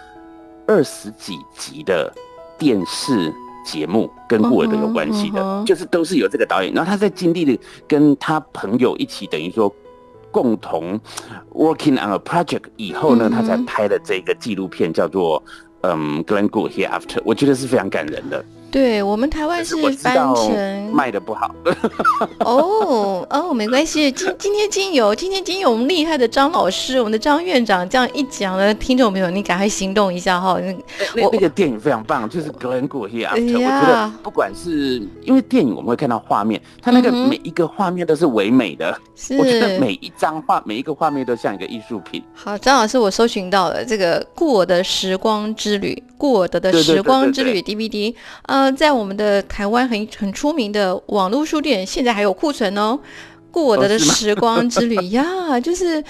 [0.67, 2.13] 二十几集的
[2.59, 3.33] 电视。
[3.67, 9.75] 节目跟顾尔德有关系的，就是都是有这个导演，然后他在经历的跟他朋友一起，等于说
[10.31, 10.99] 共同
[11.53, 15.43] working on a project 以后呢，他才拍了这个纪录片叫做
[15.83, 18.45] 嗯 Glenn Gould Hereafter，我觉得是非常感人的。
[18.71, 21.55] 对我们台湾是翻成卖的不好
[22.41, 24.11] 哦哦，没关系。
[24.13, 30.59] 今今天金友，今天金友，我们厉害的张老师，我们的张院长这样一讲呢，听众朋友，你赶快行动一下哈。
[31.15, 33.53] 那那个电影非常棒，就是《Glenn Gould Here After》。
[33.55, 38.97] 我觉得不管是因为电影，我们会看到画面，它那个每一个画面都是唯美的。
[39.39, 42.23] 我觉得每一张画，每一个画面都像一个艺术品。
[42.35, 48.73] 好，张老师，我搜寻到了这个《故我的时光之旅》，顾我德的时光之旅 DVD 呃。
[48.73, 52.99] 在我们的台湾很很出名的网络书店，现在还有库存哦。
[53.51, 56.05] 顾我的时光之旅 呀，就是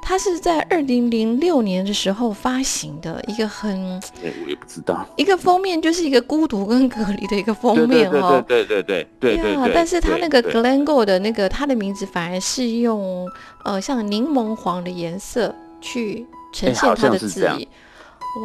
[0.00, 8.44] 它是在二零零六年的时候发行的一个很，我也不知道，一个封面就是一个孤独跟隔离的一个封面哦。
[8.46, 9.72] 对对对对对对。
[9.74, 13.28] 但是它那个 Glengo 的那个它的名字反而是用
[13.64, 17.68] 呃像柠檬黄的颜色去呈现它的字体，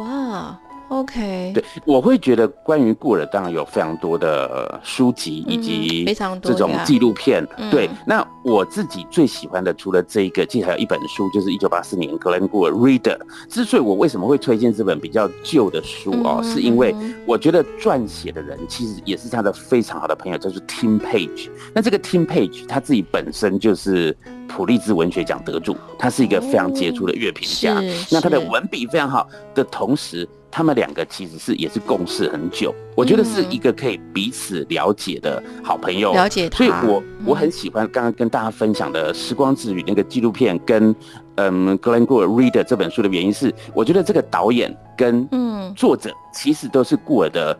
[0.00, 0.58] 哇。
[0.88, 7.46] OK，对，我会觉得关于顾尔当然有非常多的书籍以及非常多这种纪录片。
[7.70, 13.18] 对，那我自己最喜欢的除了这一个，其实还有一本书，就是一九八四年格兰古尔 Reader。
[13.48, 16.94] 之所以我为什么会推荐这本比较旧的书哦，是因为
[17.26, 21.50] 我觉得撰写的人其实也是他的非常好的朋友，就是 Tim Page。
[21.74, 24.16] 那这个 Tim Page 他自己本身就是。
[24.48, 27.80] 普利兹文学奖得主，他是一个非常杰出的乐评家。
[28.10, 32.74] 那他的文笔非常好的同时，他们两个其实是也是共事很久。
[32.96, 36.12] 我觉得是一个可以彼此了解的好朋友。
[36.12, 40.94] 了解他，所以我我很喜欢刚刚跟大家分享的《时光之旅》那个纪录片，跟
[41.36, 47.56] 嗯《Glenn Gould Reader》这本书的原因是，我觉得这个导演跟嗯作者其实都是顾尔的。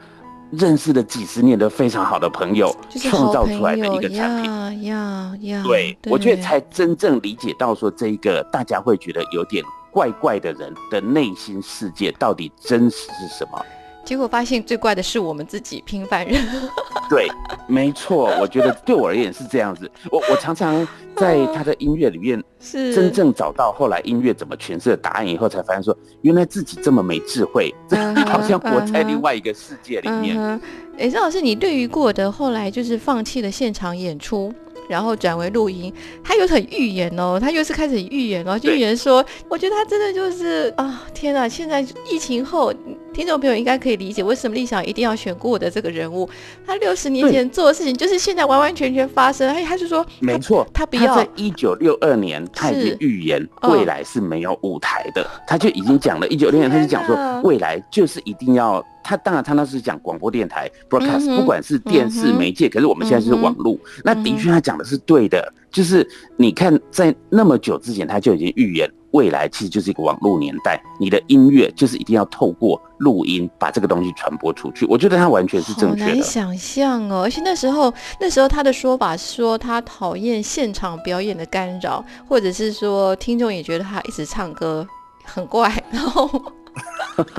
[0.50, 2.74] 认识了几十年的非常好的朋友，
[3.10, 13.64] 创造出来的一个产品，呀呀，对，我觉得才真正理解到说这一个大家会觉得有点怪怪的人的内心世界到底真实是什么。
[14.08, 16.42] 结果发现最怪的是我们自己平凡人。
[17.10, 17.28] 对，
[17.66, 19.90] 没错，我觉得对我而言是这样子。
[20.10, 27.74] 我我常常在他的音乐里面，是真正找到后来音乐怎么诠释的答案以后，才发现说，原来自己这么没智慧，
[28.28, 30.58] 好像活在另外一个世界里面。
[30.96, 34.50] 哎，张老师，你对于过的后来就是放弃了现场演出。
[34.88, 35.92] 然后转为录音，
[36.24, 41.46] 他又很预言哦，他又是开始预言哦，就预言说，我觉得他真的就是啊，天哪！
[41.46, 42.72] 现在疫情后，
[43.18, 46.30] 听众朋友应该可以理解为什么立想一定要选过的这个人物，
[46.64, 49.52] 他六十年前做的事情，就是现在完完全全发生。
[49.52, 58.80] 哎，他就说，没错，他不要在一九六二年，他已经预言未来是没有舞台的，他就已经讲了，一九六二年他就讲说，未来就是一定要。
[59.08, 63.74] 他当然，他那是讲广播电台 broadcast，不管是电视媒介，可是我们现在是网络。
[64.04, 65.50] 那的确，他讲的是对的。
[65.70, 70.78] 就是你看，在那么久之前，他就已经预言未来其实就是一个网络年代。
[71.00, 74.84] 你的音乐就是一定要透过录音把这个东西传播出去。
[74.84, 76.14] 我觉得他完全是正确的。
[76.14, 77.90] 难想象哦，而且那时候，
[78.20, 84.86] 那时候他的说法是说他讨厌现场表演的干扰，或者是说听众也觉得他一直唱歌
[85.24, 86.28] 很怪，然后。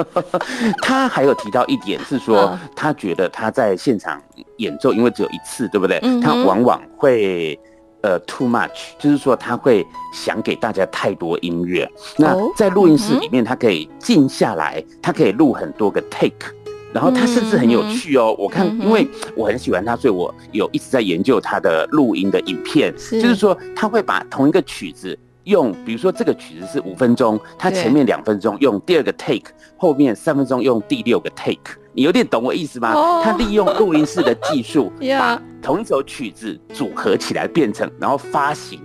[0.82, 4.22] 他还有提到一点是说，他觉得他在现场
[4.58, 6.00] 演奏，因为只有一次，对不对？
[6.22, 7.58] 他往往会
[8.02, 11.90] 呃 too much，就是说他会想给大家太多音乐。
[12.18, 16.54] 那在录音室里面，他可以静下来，他可以录很多个 take，
[16.94, 18.36] 然后他甚至很有趣哦。
[18.38, 25.18] 我看，因为我很喜欢他，所以我有一直在研究他的录音的影片，就是说他会把同一个曲子。
[25.50, 32.94] 用，比如说这个曲子是五分钟，它前面两分钟用第二个 take，后面三分钟用第六个 take，你有点懂我意思吗？
[33.24, 38.80] 他利用录音室的技术， 把同一首曲子组合起来变成，然后发行，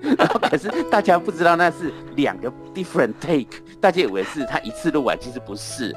[0.00, 5.94] 然 后可是大家不知道那是两个 different take，大家以为是他一次录完，其实不是。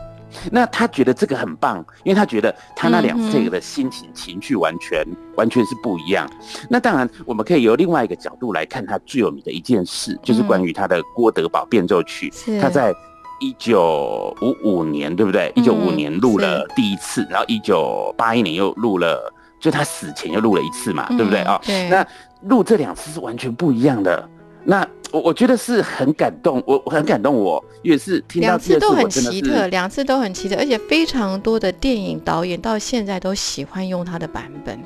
[0.51, 6.29] 那他觉得这个很棒，因为他觉得他那两次这个的心情情绪完全完全是不一样。
[6.69, 12.31] 那当然，我们可以由另外一个角度来看他最有名的一件事，就是关于他的郭德宝变奏曲。
[12.61, 12.93] 他在
[13.39, 15.51] 一九五五年，对不对？
[15.55, 21.59] 一九五五年录了第一次，然后一九八一年又录了，就他死前又录了一次嘛，对不对啊？
[21.89, 22.05] 那
[22.43, 24.29] 录这两次是完全不一样的。
[24.65, 34.79] 那我我觉得是很感动，我我很感动，我也是听到两次都很奇特，两次都很奇特，而且非常多的电影导演到现在都喜欢用他的版本，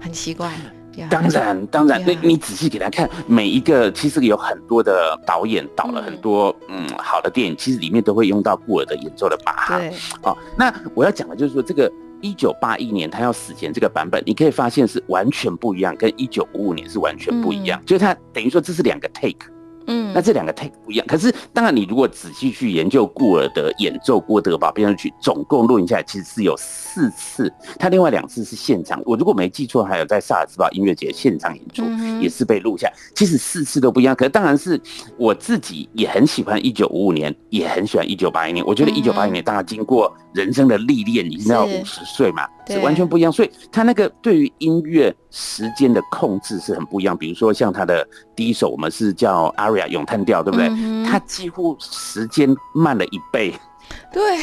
[0.00, 0.52] 很奇怪。
[1.08, 9.78] 当然，当然，你你仔细给他看每一个，其实有很多的导演导了很多嗯好的电影，其实里面都会用到布尔的演奏的巴哈。
[9.78, 11.90] 对，哦，那我要讲的就是说这个。
[12.20, 19.46] 一九八一年他要死前这个版本，你可以发现是完全不一样，跟一九五五年是完全不一样，就是他等于说这是两个 take。
[19.86, 21.06] 嗯，那这两个 take 不一样。
[21.06, 29.00] 可是，当然，你如果仔细去研究顾尔的演奏郭德宝变奏曲，总共录音下来其实是有四次，他另外两次是现场。
[29.04, 31.84] 我如果没记错，还有在萨尔茨堡音乐节现场演出
[32.20, 32.90] 也是被录下。
[33.14, 34.14] 其实四次都不一样。
[34.14, 34.80] 可是，当然是
[35.16, 38.64] 我自己也很喜欢一九五五年，也很喜欢一九八一年。
[38.66, 43.32] 我觉得一九八一年，大家经过人生的历练，已经要五十岁嘛，是完全不一样。
[43.32, 47.16] 所以，他那个对于音乐时间的控制是很不一样。
[47.16, 49.86] 比如说，像他的第一首，我们是叫 Aria。
[49.88, 50.68] 咏叹调对不对？
[51.08, 53.54] 它几乎时间慢了一倍。
[54.12, 54.38] 对，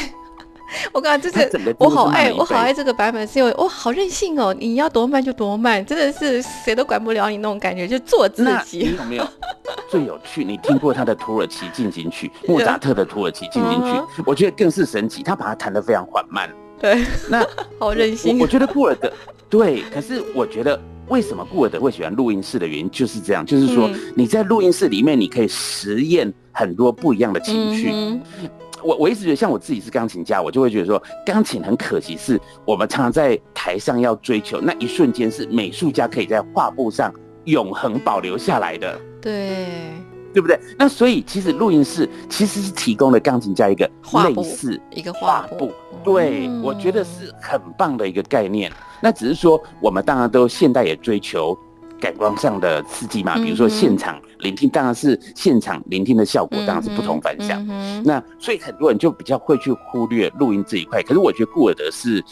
[0.92, 4.54] 我刚刚就是我好爱，我好爱这个版本，是因为我好任性哦！
[4.58, 8.78] 你要多慢就多慢，真的是谁都管不了你那种感觉，就做自己。
[8.78, 9.26] 你有没有
[9.88, 10.44] 最有趣？
[10.44, 14.22] 你听过他的土耳其进行曲， 莫扎特的土耳其进行曲？
[14.26, 16.50] 我觉得更是神奇，他把它弹得非常缓慢。
[16.78, 17.46] 对，那
[17.80, 18.38] 好任性。
[18.38, 19.12] 我觉得布尔的
[19.48, 20.78] 对，可是我觉得。
[21.08, 27.90] 为什么顾尔德会喜欢录音室的原因就是这样，就是说你在录音室里面，你可以实验很多不一样的情绪。
[28.82, 37.12] 我我一直觉得，像我自己是钢琴家，我就会觉得说，钢琴很可惜，是我们常常在台上要追求那一瞬间，是美术家可以在画布上
[37.44, 39.00] 永恒保留下来的。
[39.20, 39.92] 对。
[40.38, 40.56] 对不对？
[40.78, 43.90] 那所以其实录音室其实是提供了钢琴家一个
[44.24, 45.72] 类似一个画布，
[46.04, 48.70] 对我觉得是很棒的一个概念。
[49.02, 51.58] 那只是说我们当然都现代也追求
[52.00, 57.66] 感官上的刺激嘛，比如说现场聆听，当然是现场聆听的效果当然是不同凡响。
[58.04, 61.02] 那所以很多人就比较会去忽略录音这一块。
[61.02, 62.24] 可是我觉得顾尔德是，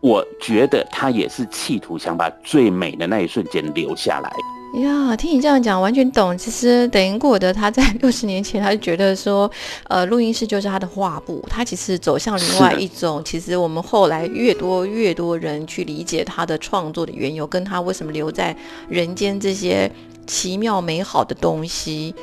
[0.00, 4.30] 我觉得他也是企图想把最美的那一瞬间留下来。
[4.74, 6.36] 呀，听你这样讲，完全懂。
[6.36, 9.50] 其实等于过的，他在 六十年前，他就觉得说，
[9.88, 11.42] 呃，录音室就是他的画布。
[11.48, 13.22] 他其实走向另外一种。
[13.24, 18.54] 其实我们后来越多越多人去理解他的创作的缘由，跟他为什么留在
[18.88, 19.90] 人间这些
[20.26, 22.14] 奇妙美好的东西。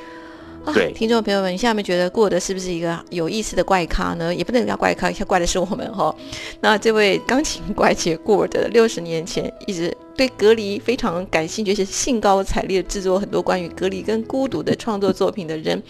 [0.74, 4.34] 对，听众朋友们，你下面觉得过的是不是一个有意思的怪咖呢？
[4.34, 6.13] 也不能叫怪咖，怪的是我们哈。
[6.61, 15.82] 那这位钢琴怪杰过的六十年前一直对隔离非常感兴趣，是兴高采烈制作很多关于隔离跟孤独的创作作品的人。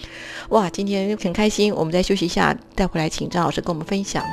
[0.49, 4.23] 哇，今天很开心，我们再休息一下，带回来请张老师跟我们分享。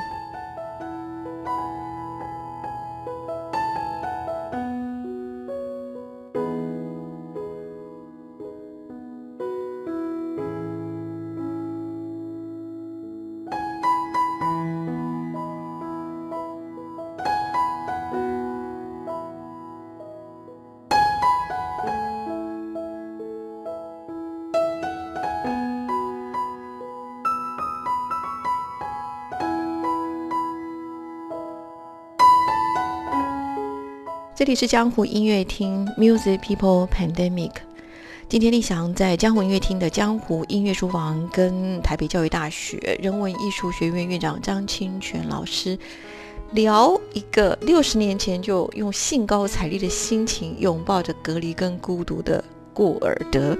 [34.42, 37.52] 这里是江湖音乐厅，Music People Pandemic。
[38.28, 45.78] 今天立翔在江湖音乐厅的江湖音乐书房，跟台北教育大学人文艺术学院院长张清泉老师
[46.50, 52.42] 聊一个六十年前就用兴高采烈的心情拥抱着隔离跟孤独的。
[52.74, 53.56] 顾尔德，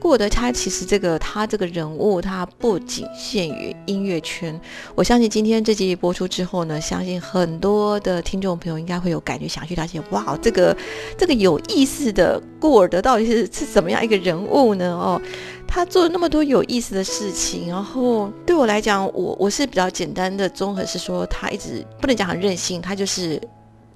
[0.00, 4.58] 顾尔德他其实这个他这个人物，他不仅限于音乐圈。
[4.94, 10.00] 我相信今天这集播出之后呢，相信很多的听众朋友应该会有感觉，想去了解。
[10.10, 10.76] 哇，这个
[11.16, 14.94] 这个有意思的顾尔德到底是是怎么样一个人物呢？
[14.94, 15.20] 哦，
[15.66, 23.40] 他做了那么多有意思的事情，然后对我来讲，我我是比较简单的综合是说，他一直不能讲很任性，他就是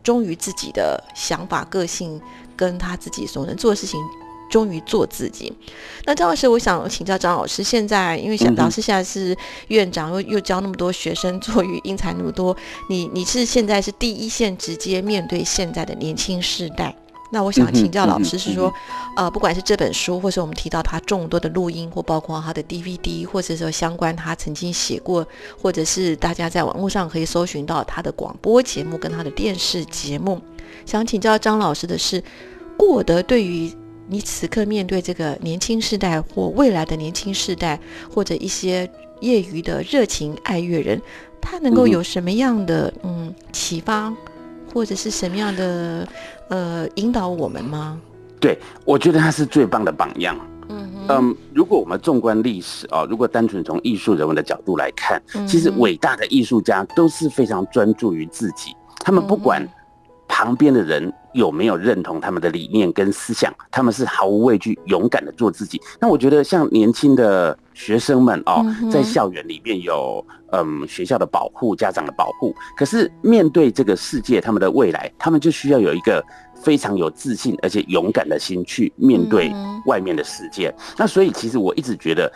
[0.03, 2.21] 忠于自己的想法、个性，
[2.57, 4.01] 跟他自己所能做的事情。
[4.51, 5.53] 终于做自己。
[6.05, 9.36] 那张老师，我想请教张老师，现在因为小老师现在是
[9.68, 12.57] 院长，又又教那么多学生做育英才那么多，
[12.88, 16.94] 你你是现在是第一线直接面对现在的年轻世代。
[17.30, 18.72] 那我想请教老师是说，
[19.14, 25.26] 呃，不管是这本书，或是我们提到他众多的录音，或包括他的 DVD，或者说相关他曾经写过，
[25.61, 30.40] 或者是大家在网络上可以搜寻到他的广播节目跟他的电视节目，
[30.86, 32.24] 想请教张老师的是，
[32.78, 33.70] 过得对于。
[34.11, 37.79] 你此刻面对这个年轻世代或未来的年轻世代，
[38.11, 38.91] 或者一些
[39.21, 41.01] 业余的热情爱乐人，
[41.43, 44.11] 他能够有什么样的嗯启发，
[44.73, 46.09] 或者是什么样的
[46.49, 48.01] 呃引导我们吗？
[48.41, 50.35] 对，我觉得他是最棒的榜样。
[50.71, 59.69] 嗯嗯，如果我们纵观历史啊，如果单纯从艺术人文的角度来看，其实伟大的艺术家都是非常专注于自己，他们不管。
[60.29, 63.53] 旁边的人有没有认同他们的理念跟思想？
[63.70, 65.81] 他们是毫无畏惧、勇敢的做自己。
[65.99, 76.24] 那我觉得，像年轻的学生们哦，在校园里面有嗯学校的保护、家长的保护，可是面对这个世界，他们的未来，他们就需要有一个
[76.55, 79.51] 非常有自信而且勇敢的心去面对
[79.87, 80.72] 外面的世界。
[80.97, 82.31] 那所以，其实我一直觉得，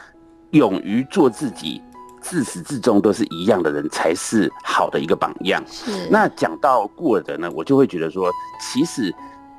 [0.51, 1.81] 勇于做自己。
[2.23, 5.63] 自始至终都是一样的人才是好的一个榜样。
[5.67, 5.91] 是。
[6.11, 9.13] 那讲到顾尔德呢，我就会觉得说，其实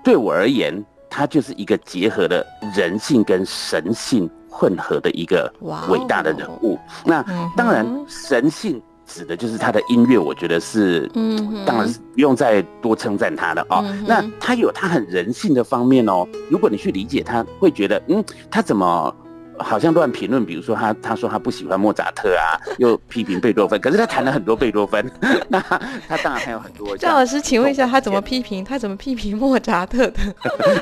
[0.04, 2.44] 对我而言，他就是一个结合了
[2.76, 5.54] 人性跟神性混合的一个
[5.90, 6.80] 伟大的人物。
[7.06, 7.22] 那
[7.56, 13.84] 当然，神性指的就是他的音乐，我觉得是，嗯，当然是不用再多称赞他的哦。
[14.08, 16.26] 那他有他很人性的方面哦。
[16.50, 19.16] 如果你去理解他，会觉得，嗯，他怎么？
[19.60, 25.10] 好像乱评论，比如说他他说他不喜欢莫扎特啊，又批评贝多芬，可是他谈了很多贝多芬，
[25.48, 26.96] 那他当然还有很多。
[26.98, 28.64] 张老师，请问一下，他怎么批评？
[28.64, 30.20] 他怎么批评莫扎特的？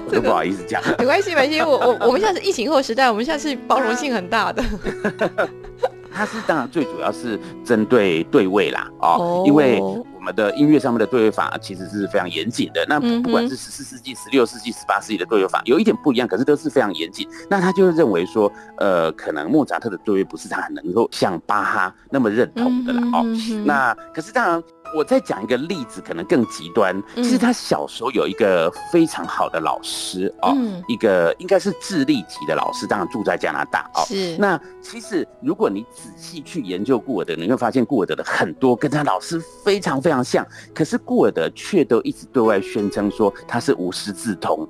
[0.07, 0.81] 我 都不好意思讲。
[0.97, 4.63] 没关系，没关系，我我我们现在是疫情后时代，我们现在是包容性很大的。
[6.13, 12.85] 他是当然最主要是针对对位啦，哦，因为我们的音乐上面的对位法其实是非常严谨的。
[12.87, 17.27] 那不管是十四世纪、十六世纪、十八世纪的对位法，有一点不一样，可是都是非常严谨。
[17.49, 23.25] 那他就认为说，呃，可能莫扎特的对位不是他很能够像巴哈那么认同的了，哦，
[23.65, 24.63] 那可是当然。
[24.95, 27.01] 我再讲一个例子，可能更极端。
[27.15, 30.55] 其实他小时候有一个非常好的老师哦，
[30.87, 34.03] 一个应该是智力级的老师，当然住在加拿大哦。
[34.05, 34.35] 是。
[34.37, 44.67] 那其实如果你仔细去研究顾尔德，你会发现顾尔德的很多跟他老师非常非常像，可是顾尔德却都一直对外宣称说他是无师自通。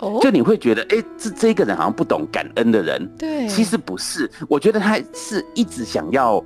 [0.00, 6.44] 哦就你会觉得，哎、这这个人好像不懂感恩的人，对，其实不是，我觉得他是一直想要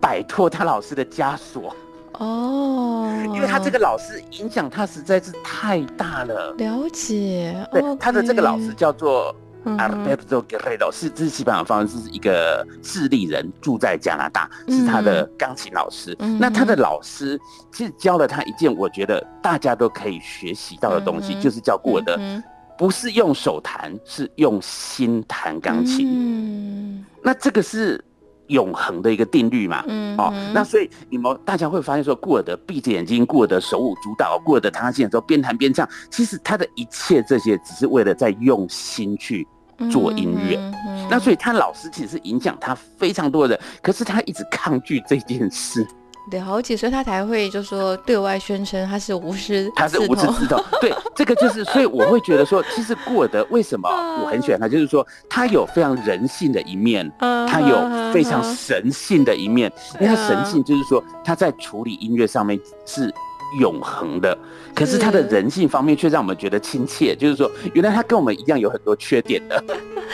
[0.00, 1.74] 摆脱他老师的枷锁，
[2.18, 6.52] 哦，因为他这个老师影响他实在是太大了。
[6.58, 9.34] 了解，对，他的这个老师叫做
[9.64, 9.76] 嗯。
[9.78, 16.14] Alberto Guerrero，是这是西班牙方是一个智利人，住在加拿大，是他的钢琴老师。
[16.18, 16.38] 嗯。
[16.38, 17.40] 那他的老师
[17.72, 21.40] 其实教了他一件我觉得大家都可以学习到的东西，嗯。
[21.40, 22.42] 就是叫顾尔德，嗯
[22.78, 26.08] 不是用手弹，是用心弹钢琴。
[26.10, 27.04] 嗯。
[27.22, 28.02] 那这个是
[28.48, 29.80] 永恒的一个定律嘛？
[29.80, 39.46] 哦嗯哦，那所以你们大家会发现说，顾尔德闭着眼睛，顾尔德手舞足蹈，顾尔德弹钢琴的时候边弹边唱，其实他的一切这些只是为了在用心去
[39.90, 40.56] 做音乐。
[40.56, 45.86] 嗯那所以他老师其实是影响他非常多的人，可是他一直抗拒这件事，
[46.30, 50.62] 了解，所以他才会就说对外宣称他是无师 他是无师自之头。
[50.80, 53.88] 对，这个就是，所以我会觉得说，其实顾尔德为什么
[54.22, 59.70] 我很喜欢他，就是说他有非常人性的一面，嗯他有非常神性的一面，
[60.00, 63.12] 因为他神嗯性就是说他在处理音乐上面是
[63.60, 64.38] 永恒的，
[64.74, 69.62] 可是他的人性方面却让我们觉得亲切，就是说原来他跟我们一样有很多缺点的。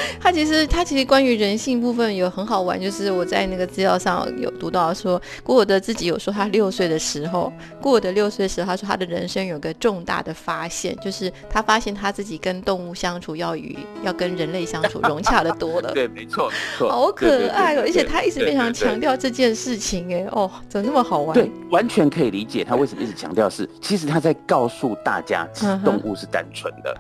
[0.21, 15.91] 他其实他其实关于人性部分有很好玩，就是我在那个资料上有读到说，古尔德自己有说他六岁的时候，古尔德六岁的时候，他说他的人生有个重大的发现，就是他发现他自己跟动物相处要与要跟人类相处融洽的多了。
[15.95, 17.83] 对，没错，没错，好可爱哦！
[17.85, 19.09] 而且他一直非常强调。
[19.19, 21.35] 这件事情，哎，哦，怎么那么好玩？
[21.35, 26.97] 对，完全可以理解他为什么一直强调是，其实他在告诉大家，其实嗯动物是单纯的。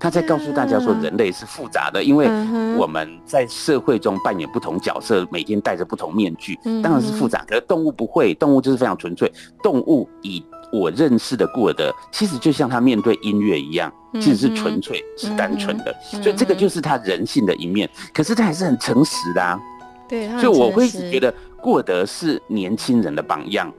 [0.00, 2.26] 他在告诉大家说，人类是复杂的，因为
[2.78, 7.44] 我们在社会中扮演不同角色，每天戴着不同面具当然是复杂。
[7.46, 9.30] 可是动物不会，动物就是非常纯粹。
[9.62, 10.42] 动物以
[10.72, 15.94] 我认识的顾尔德，其实就像他面对音乐一样，其实是纯粹、是单纯的。
[16.14, 17.88] 嗯所以这个就是他人性的一面。
[18.14, 19.60] 可是他还是很诚实的啊。
[20.08, 23.70] 对，他很所以我会一直觉得顾尔德是年轻人的榜样。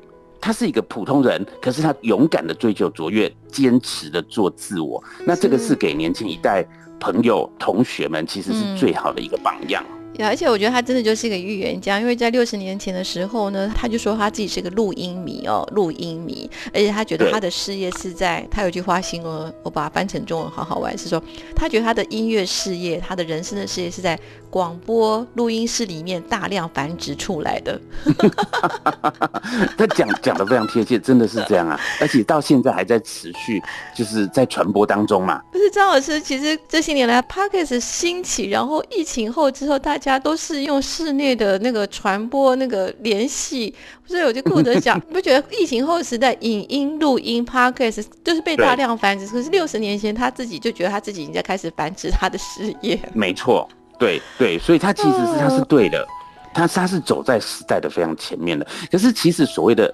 [0.41, 5.01] 他是一个普通人，可是他勇敢的追求卓越，坚持的做自我。
[5.25, 6.67] 那这个是是给年轻一代
[6.99, 9.85] 朋友、同学们，其实是嗯最好的一个榜样。
[10.17, 21.21] 呀，而且我觉得他真的就是一个预言家，因为在六十年前的时候呢，他就说他自己是个录音迷哦，录音迷，而且他觉得他的事业是在，他有句话形容，我把它翻成中文好好玩，是说
[21.55, 27.79] 他觉得他的音乐事业，他的人生的事业是在广播录音室里面大量繁殖出来的。
[29.77, 31.79] 他讲讲的非常贴切，真的是这样啊！
[32.01, 33.61] 而且到现在还在持续，
[33.95, 35.41] 就是在传播当中嘛。
[35.51, 43.73] 不是张老师，其实这些年来 p o c a s t 兴起，然后疫情后之后，大家都是用室内的那个传播那个联系，
[44.05, 49.27] 所以我就跟我的讲，你 不觉得疫情后时代影音录音 p o d c a s t 就是被大量繁殖？
[49.27, 52.99] 可是六十年前他自己就觉得他自己已经在开始繁殖他的事业。
[53.13, 56.05] 没错，对对，所以他其实是他是对的，
[56.53, 58.65] 他他是走在时代的非常前面的。
[58.91, 59.93] 可是其实所谓的，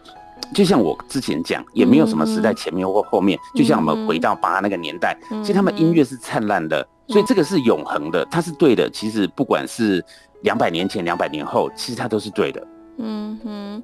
[0.53, 8.89] 就像我之前讲，也没有什么时代前面或后面，就像我们回到八那个年代，其实他们音乐是灿烂的，所以这个是永恒的，它是对的。
[8.89, 10.03] 其实不管是
[10.41, 12.67] 两百年前、两百年后，其实它都是对的。
[12.97, 13.83] 嗯哼。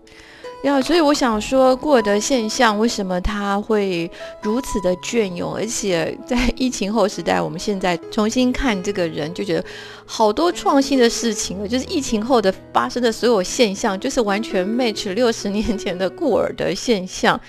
[0.64, 4.10] 要，所以我想说，过的现象为什么它会
[4.41, 5.54] 如此的隽永？
[5.54, 9.66] 而且在疫情后时代，我们现在重新看这个人，就觉得
[10.06, 11.68] 好多创新的事情了。
[11.68, 17.39] 就是疫情后的发生的所有现象，就是完全 match 六十年前的故尔的现象。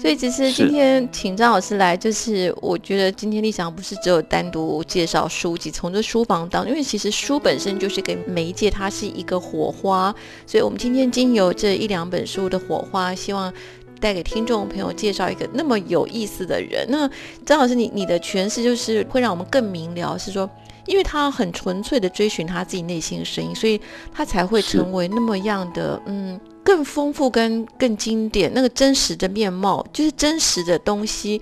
[0.00, 10.14] 所以其实今天请张老师来，就是我觉得今天立场不是只有单独介绍书籍，从这书房当中，因为其实书本身就是给媒介，它是一个火花。
[10.46, 13.52] 所以我们今天经由这一两本书的火花，希望
[14.00, 16.86] 带给听众朋友介绍一个那么有意思的人。
[16.88, 17.08] 那
[17.44, 20.48] 张老师，你你的诠释就是会让我们更明了，是说，
[20.86, 23.80] 因为他很纯粹的追寻他自己内心的声音，所以
[24.12, 31.40] 他才会成为那么样的嗯更丰富跟更经典，那个真实的面貌，就是真实的东西。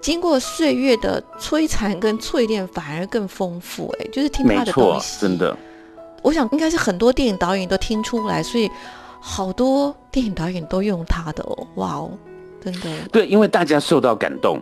[0.00, 3.92] 经过岁月的摧残跟淬炼，反而更丰富。
[3.98, 5.56] 哎，就是听他的东，西，真的。
[6.22, 8.70] 我想应该是很多电影导演都听出来，所以
[9.20, 12.10] 好多电影导演都用他的哦，哇哦，
[12.62, 14.60] 真的，对，因为大家受到感动，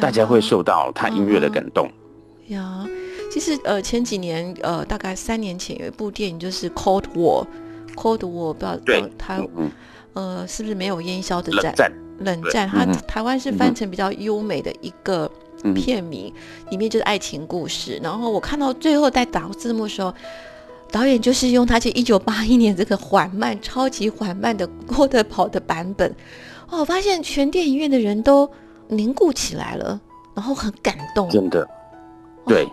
[0.00, 1.90] 大家会受到他音乐的感动。
[2.48, 2.86] 呀。
[3.30, 7.44] 其实呃前几年呃大概三年前有一部电影就是《Cold War》
[7.94, 9.02] ，Cold War 不知道对
[10.12, 11.64] 呃是不是没有烟消的战？
[11.64, 15.30] 冷战，对冷战，它嗯台湾是翻成比较优美的一个
[15.62, 16.32] 嗯片名，
[16.70, 18.00] 里面就是爱情故事。
[18.02, 20.12] 然后我看到最后在打字幕的时候，
[20.90, 26.10] 导演就是用他这一九八一年这个缓慢、超级缓慢的郭德跑的版本，
[26.68, 28.50] 哦，我发现全电影院的人都
[28.88, 30.00] 凝固起来了，
[30.34, 31.30] 然后很感动。
[31.30, 31.64] 真的。
[32.44, 32.66] 对。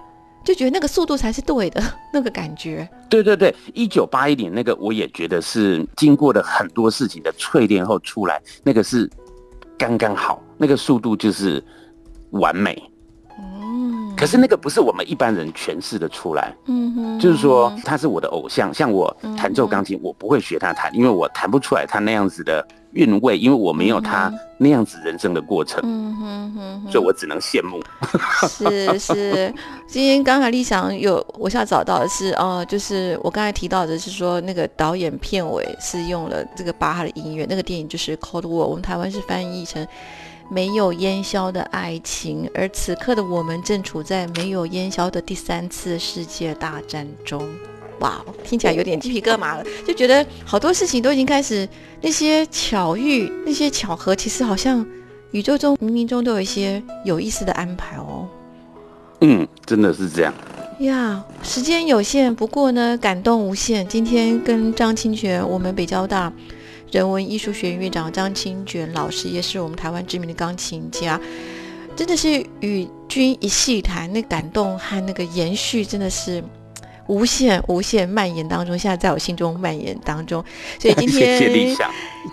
[0.47, 1.83] 就觉得那个速度才是对的，
[2.13, 2.87] 那个感觉。
[3.09, 9.09] 对对对，一九八一年那个我也觉得是经过了很多事情的淬炼后出来，那个是
[9.77, 11.61] 刚刚好，那个速度就是
[12.29, 12.81] 完美。
[13.37, 16.55] 嗯，可是那个不是我们一般人诠释的出来。
[16.67, 22.65] 嗯哼，就是说他是我的偶像，像我弹奏钢琴，我不会学他弹，因为我弹不出来他那样子的。
[22.97, 27.79] 韵味，因为我没有他那样子人生的过程，嗯哼哼，所以我只能羡慕。
[28.49, 29.53] 是是，
[29.87, 39.87] 今天刚才立想有我现在找到的是哦，就是我刚才提到的是说那个导演片尾是用了这个巴哈的音乐，那个电影就是《Cold War》，我们台湾是翻译成
[40.49, 47.47] 没有烟消的爱情，而此刻的我们正处在没有烟消的第三次世界大战中。
[47.99, 51.67] 哇，听起来有点鸡皮疙瘩了，就觉得好多事情都已经开始，
[52.01, 54.85] 那些巧遇、那些巧合，其实好像
[55.31, 58.27] 宇宙中冥冥中都有一些有意思的安排哦。
[59.21, 60.33] 嗯，真的是这样。
[60.79, 63.87] 呀，时间有限，不过呢，感动无限。
[63.87, 66.31] 今天跟张清泉，我们北交大
[66.91, 71.19] 人文艺术学院院长张清泉老师，也是我们台湾知名的钢琴家，
[71.95, 76.43] 真的是与君一细谈，那感动和那个延续，真的是。
[77.07, 80.43] 无限无限蔓延当中，现在在我心中蔓延当中。
[80.79, 81.75] 所以今天，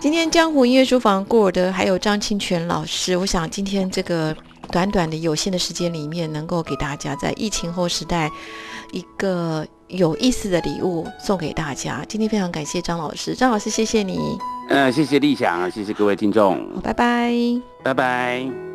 [0.01, 4.35] 今天江湖音乐书房过的还有张清泉老师，我想今天这个
[4.71, 8.29] 短短的有限的时间里面，能够给大家在疫情后时代
[8.91, 12.03] 一个有意思的礼物送给大家。
[12.07, 14.19] 今天非常感谢张老师，张老师谢谢你。
[14.69, 17.31] 嗯，谢谢立想，谢谢各位听众，拜拜，
[17.83, 18.74] 拜拜。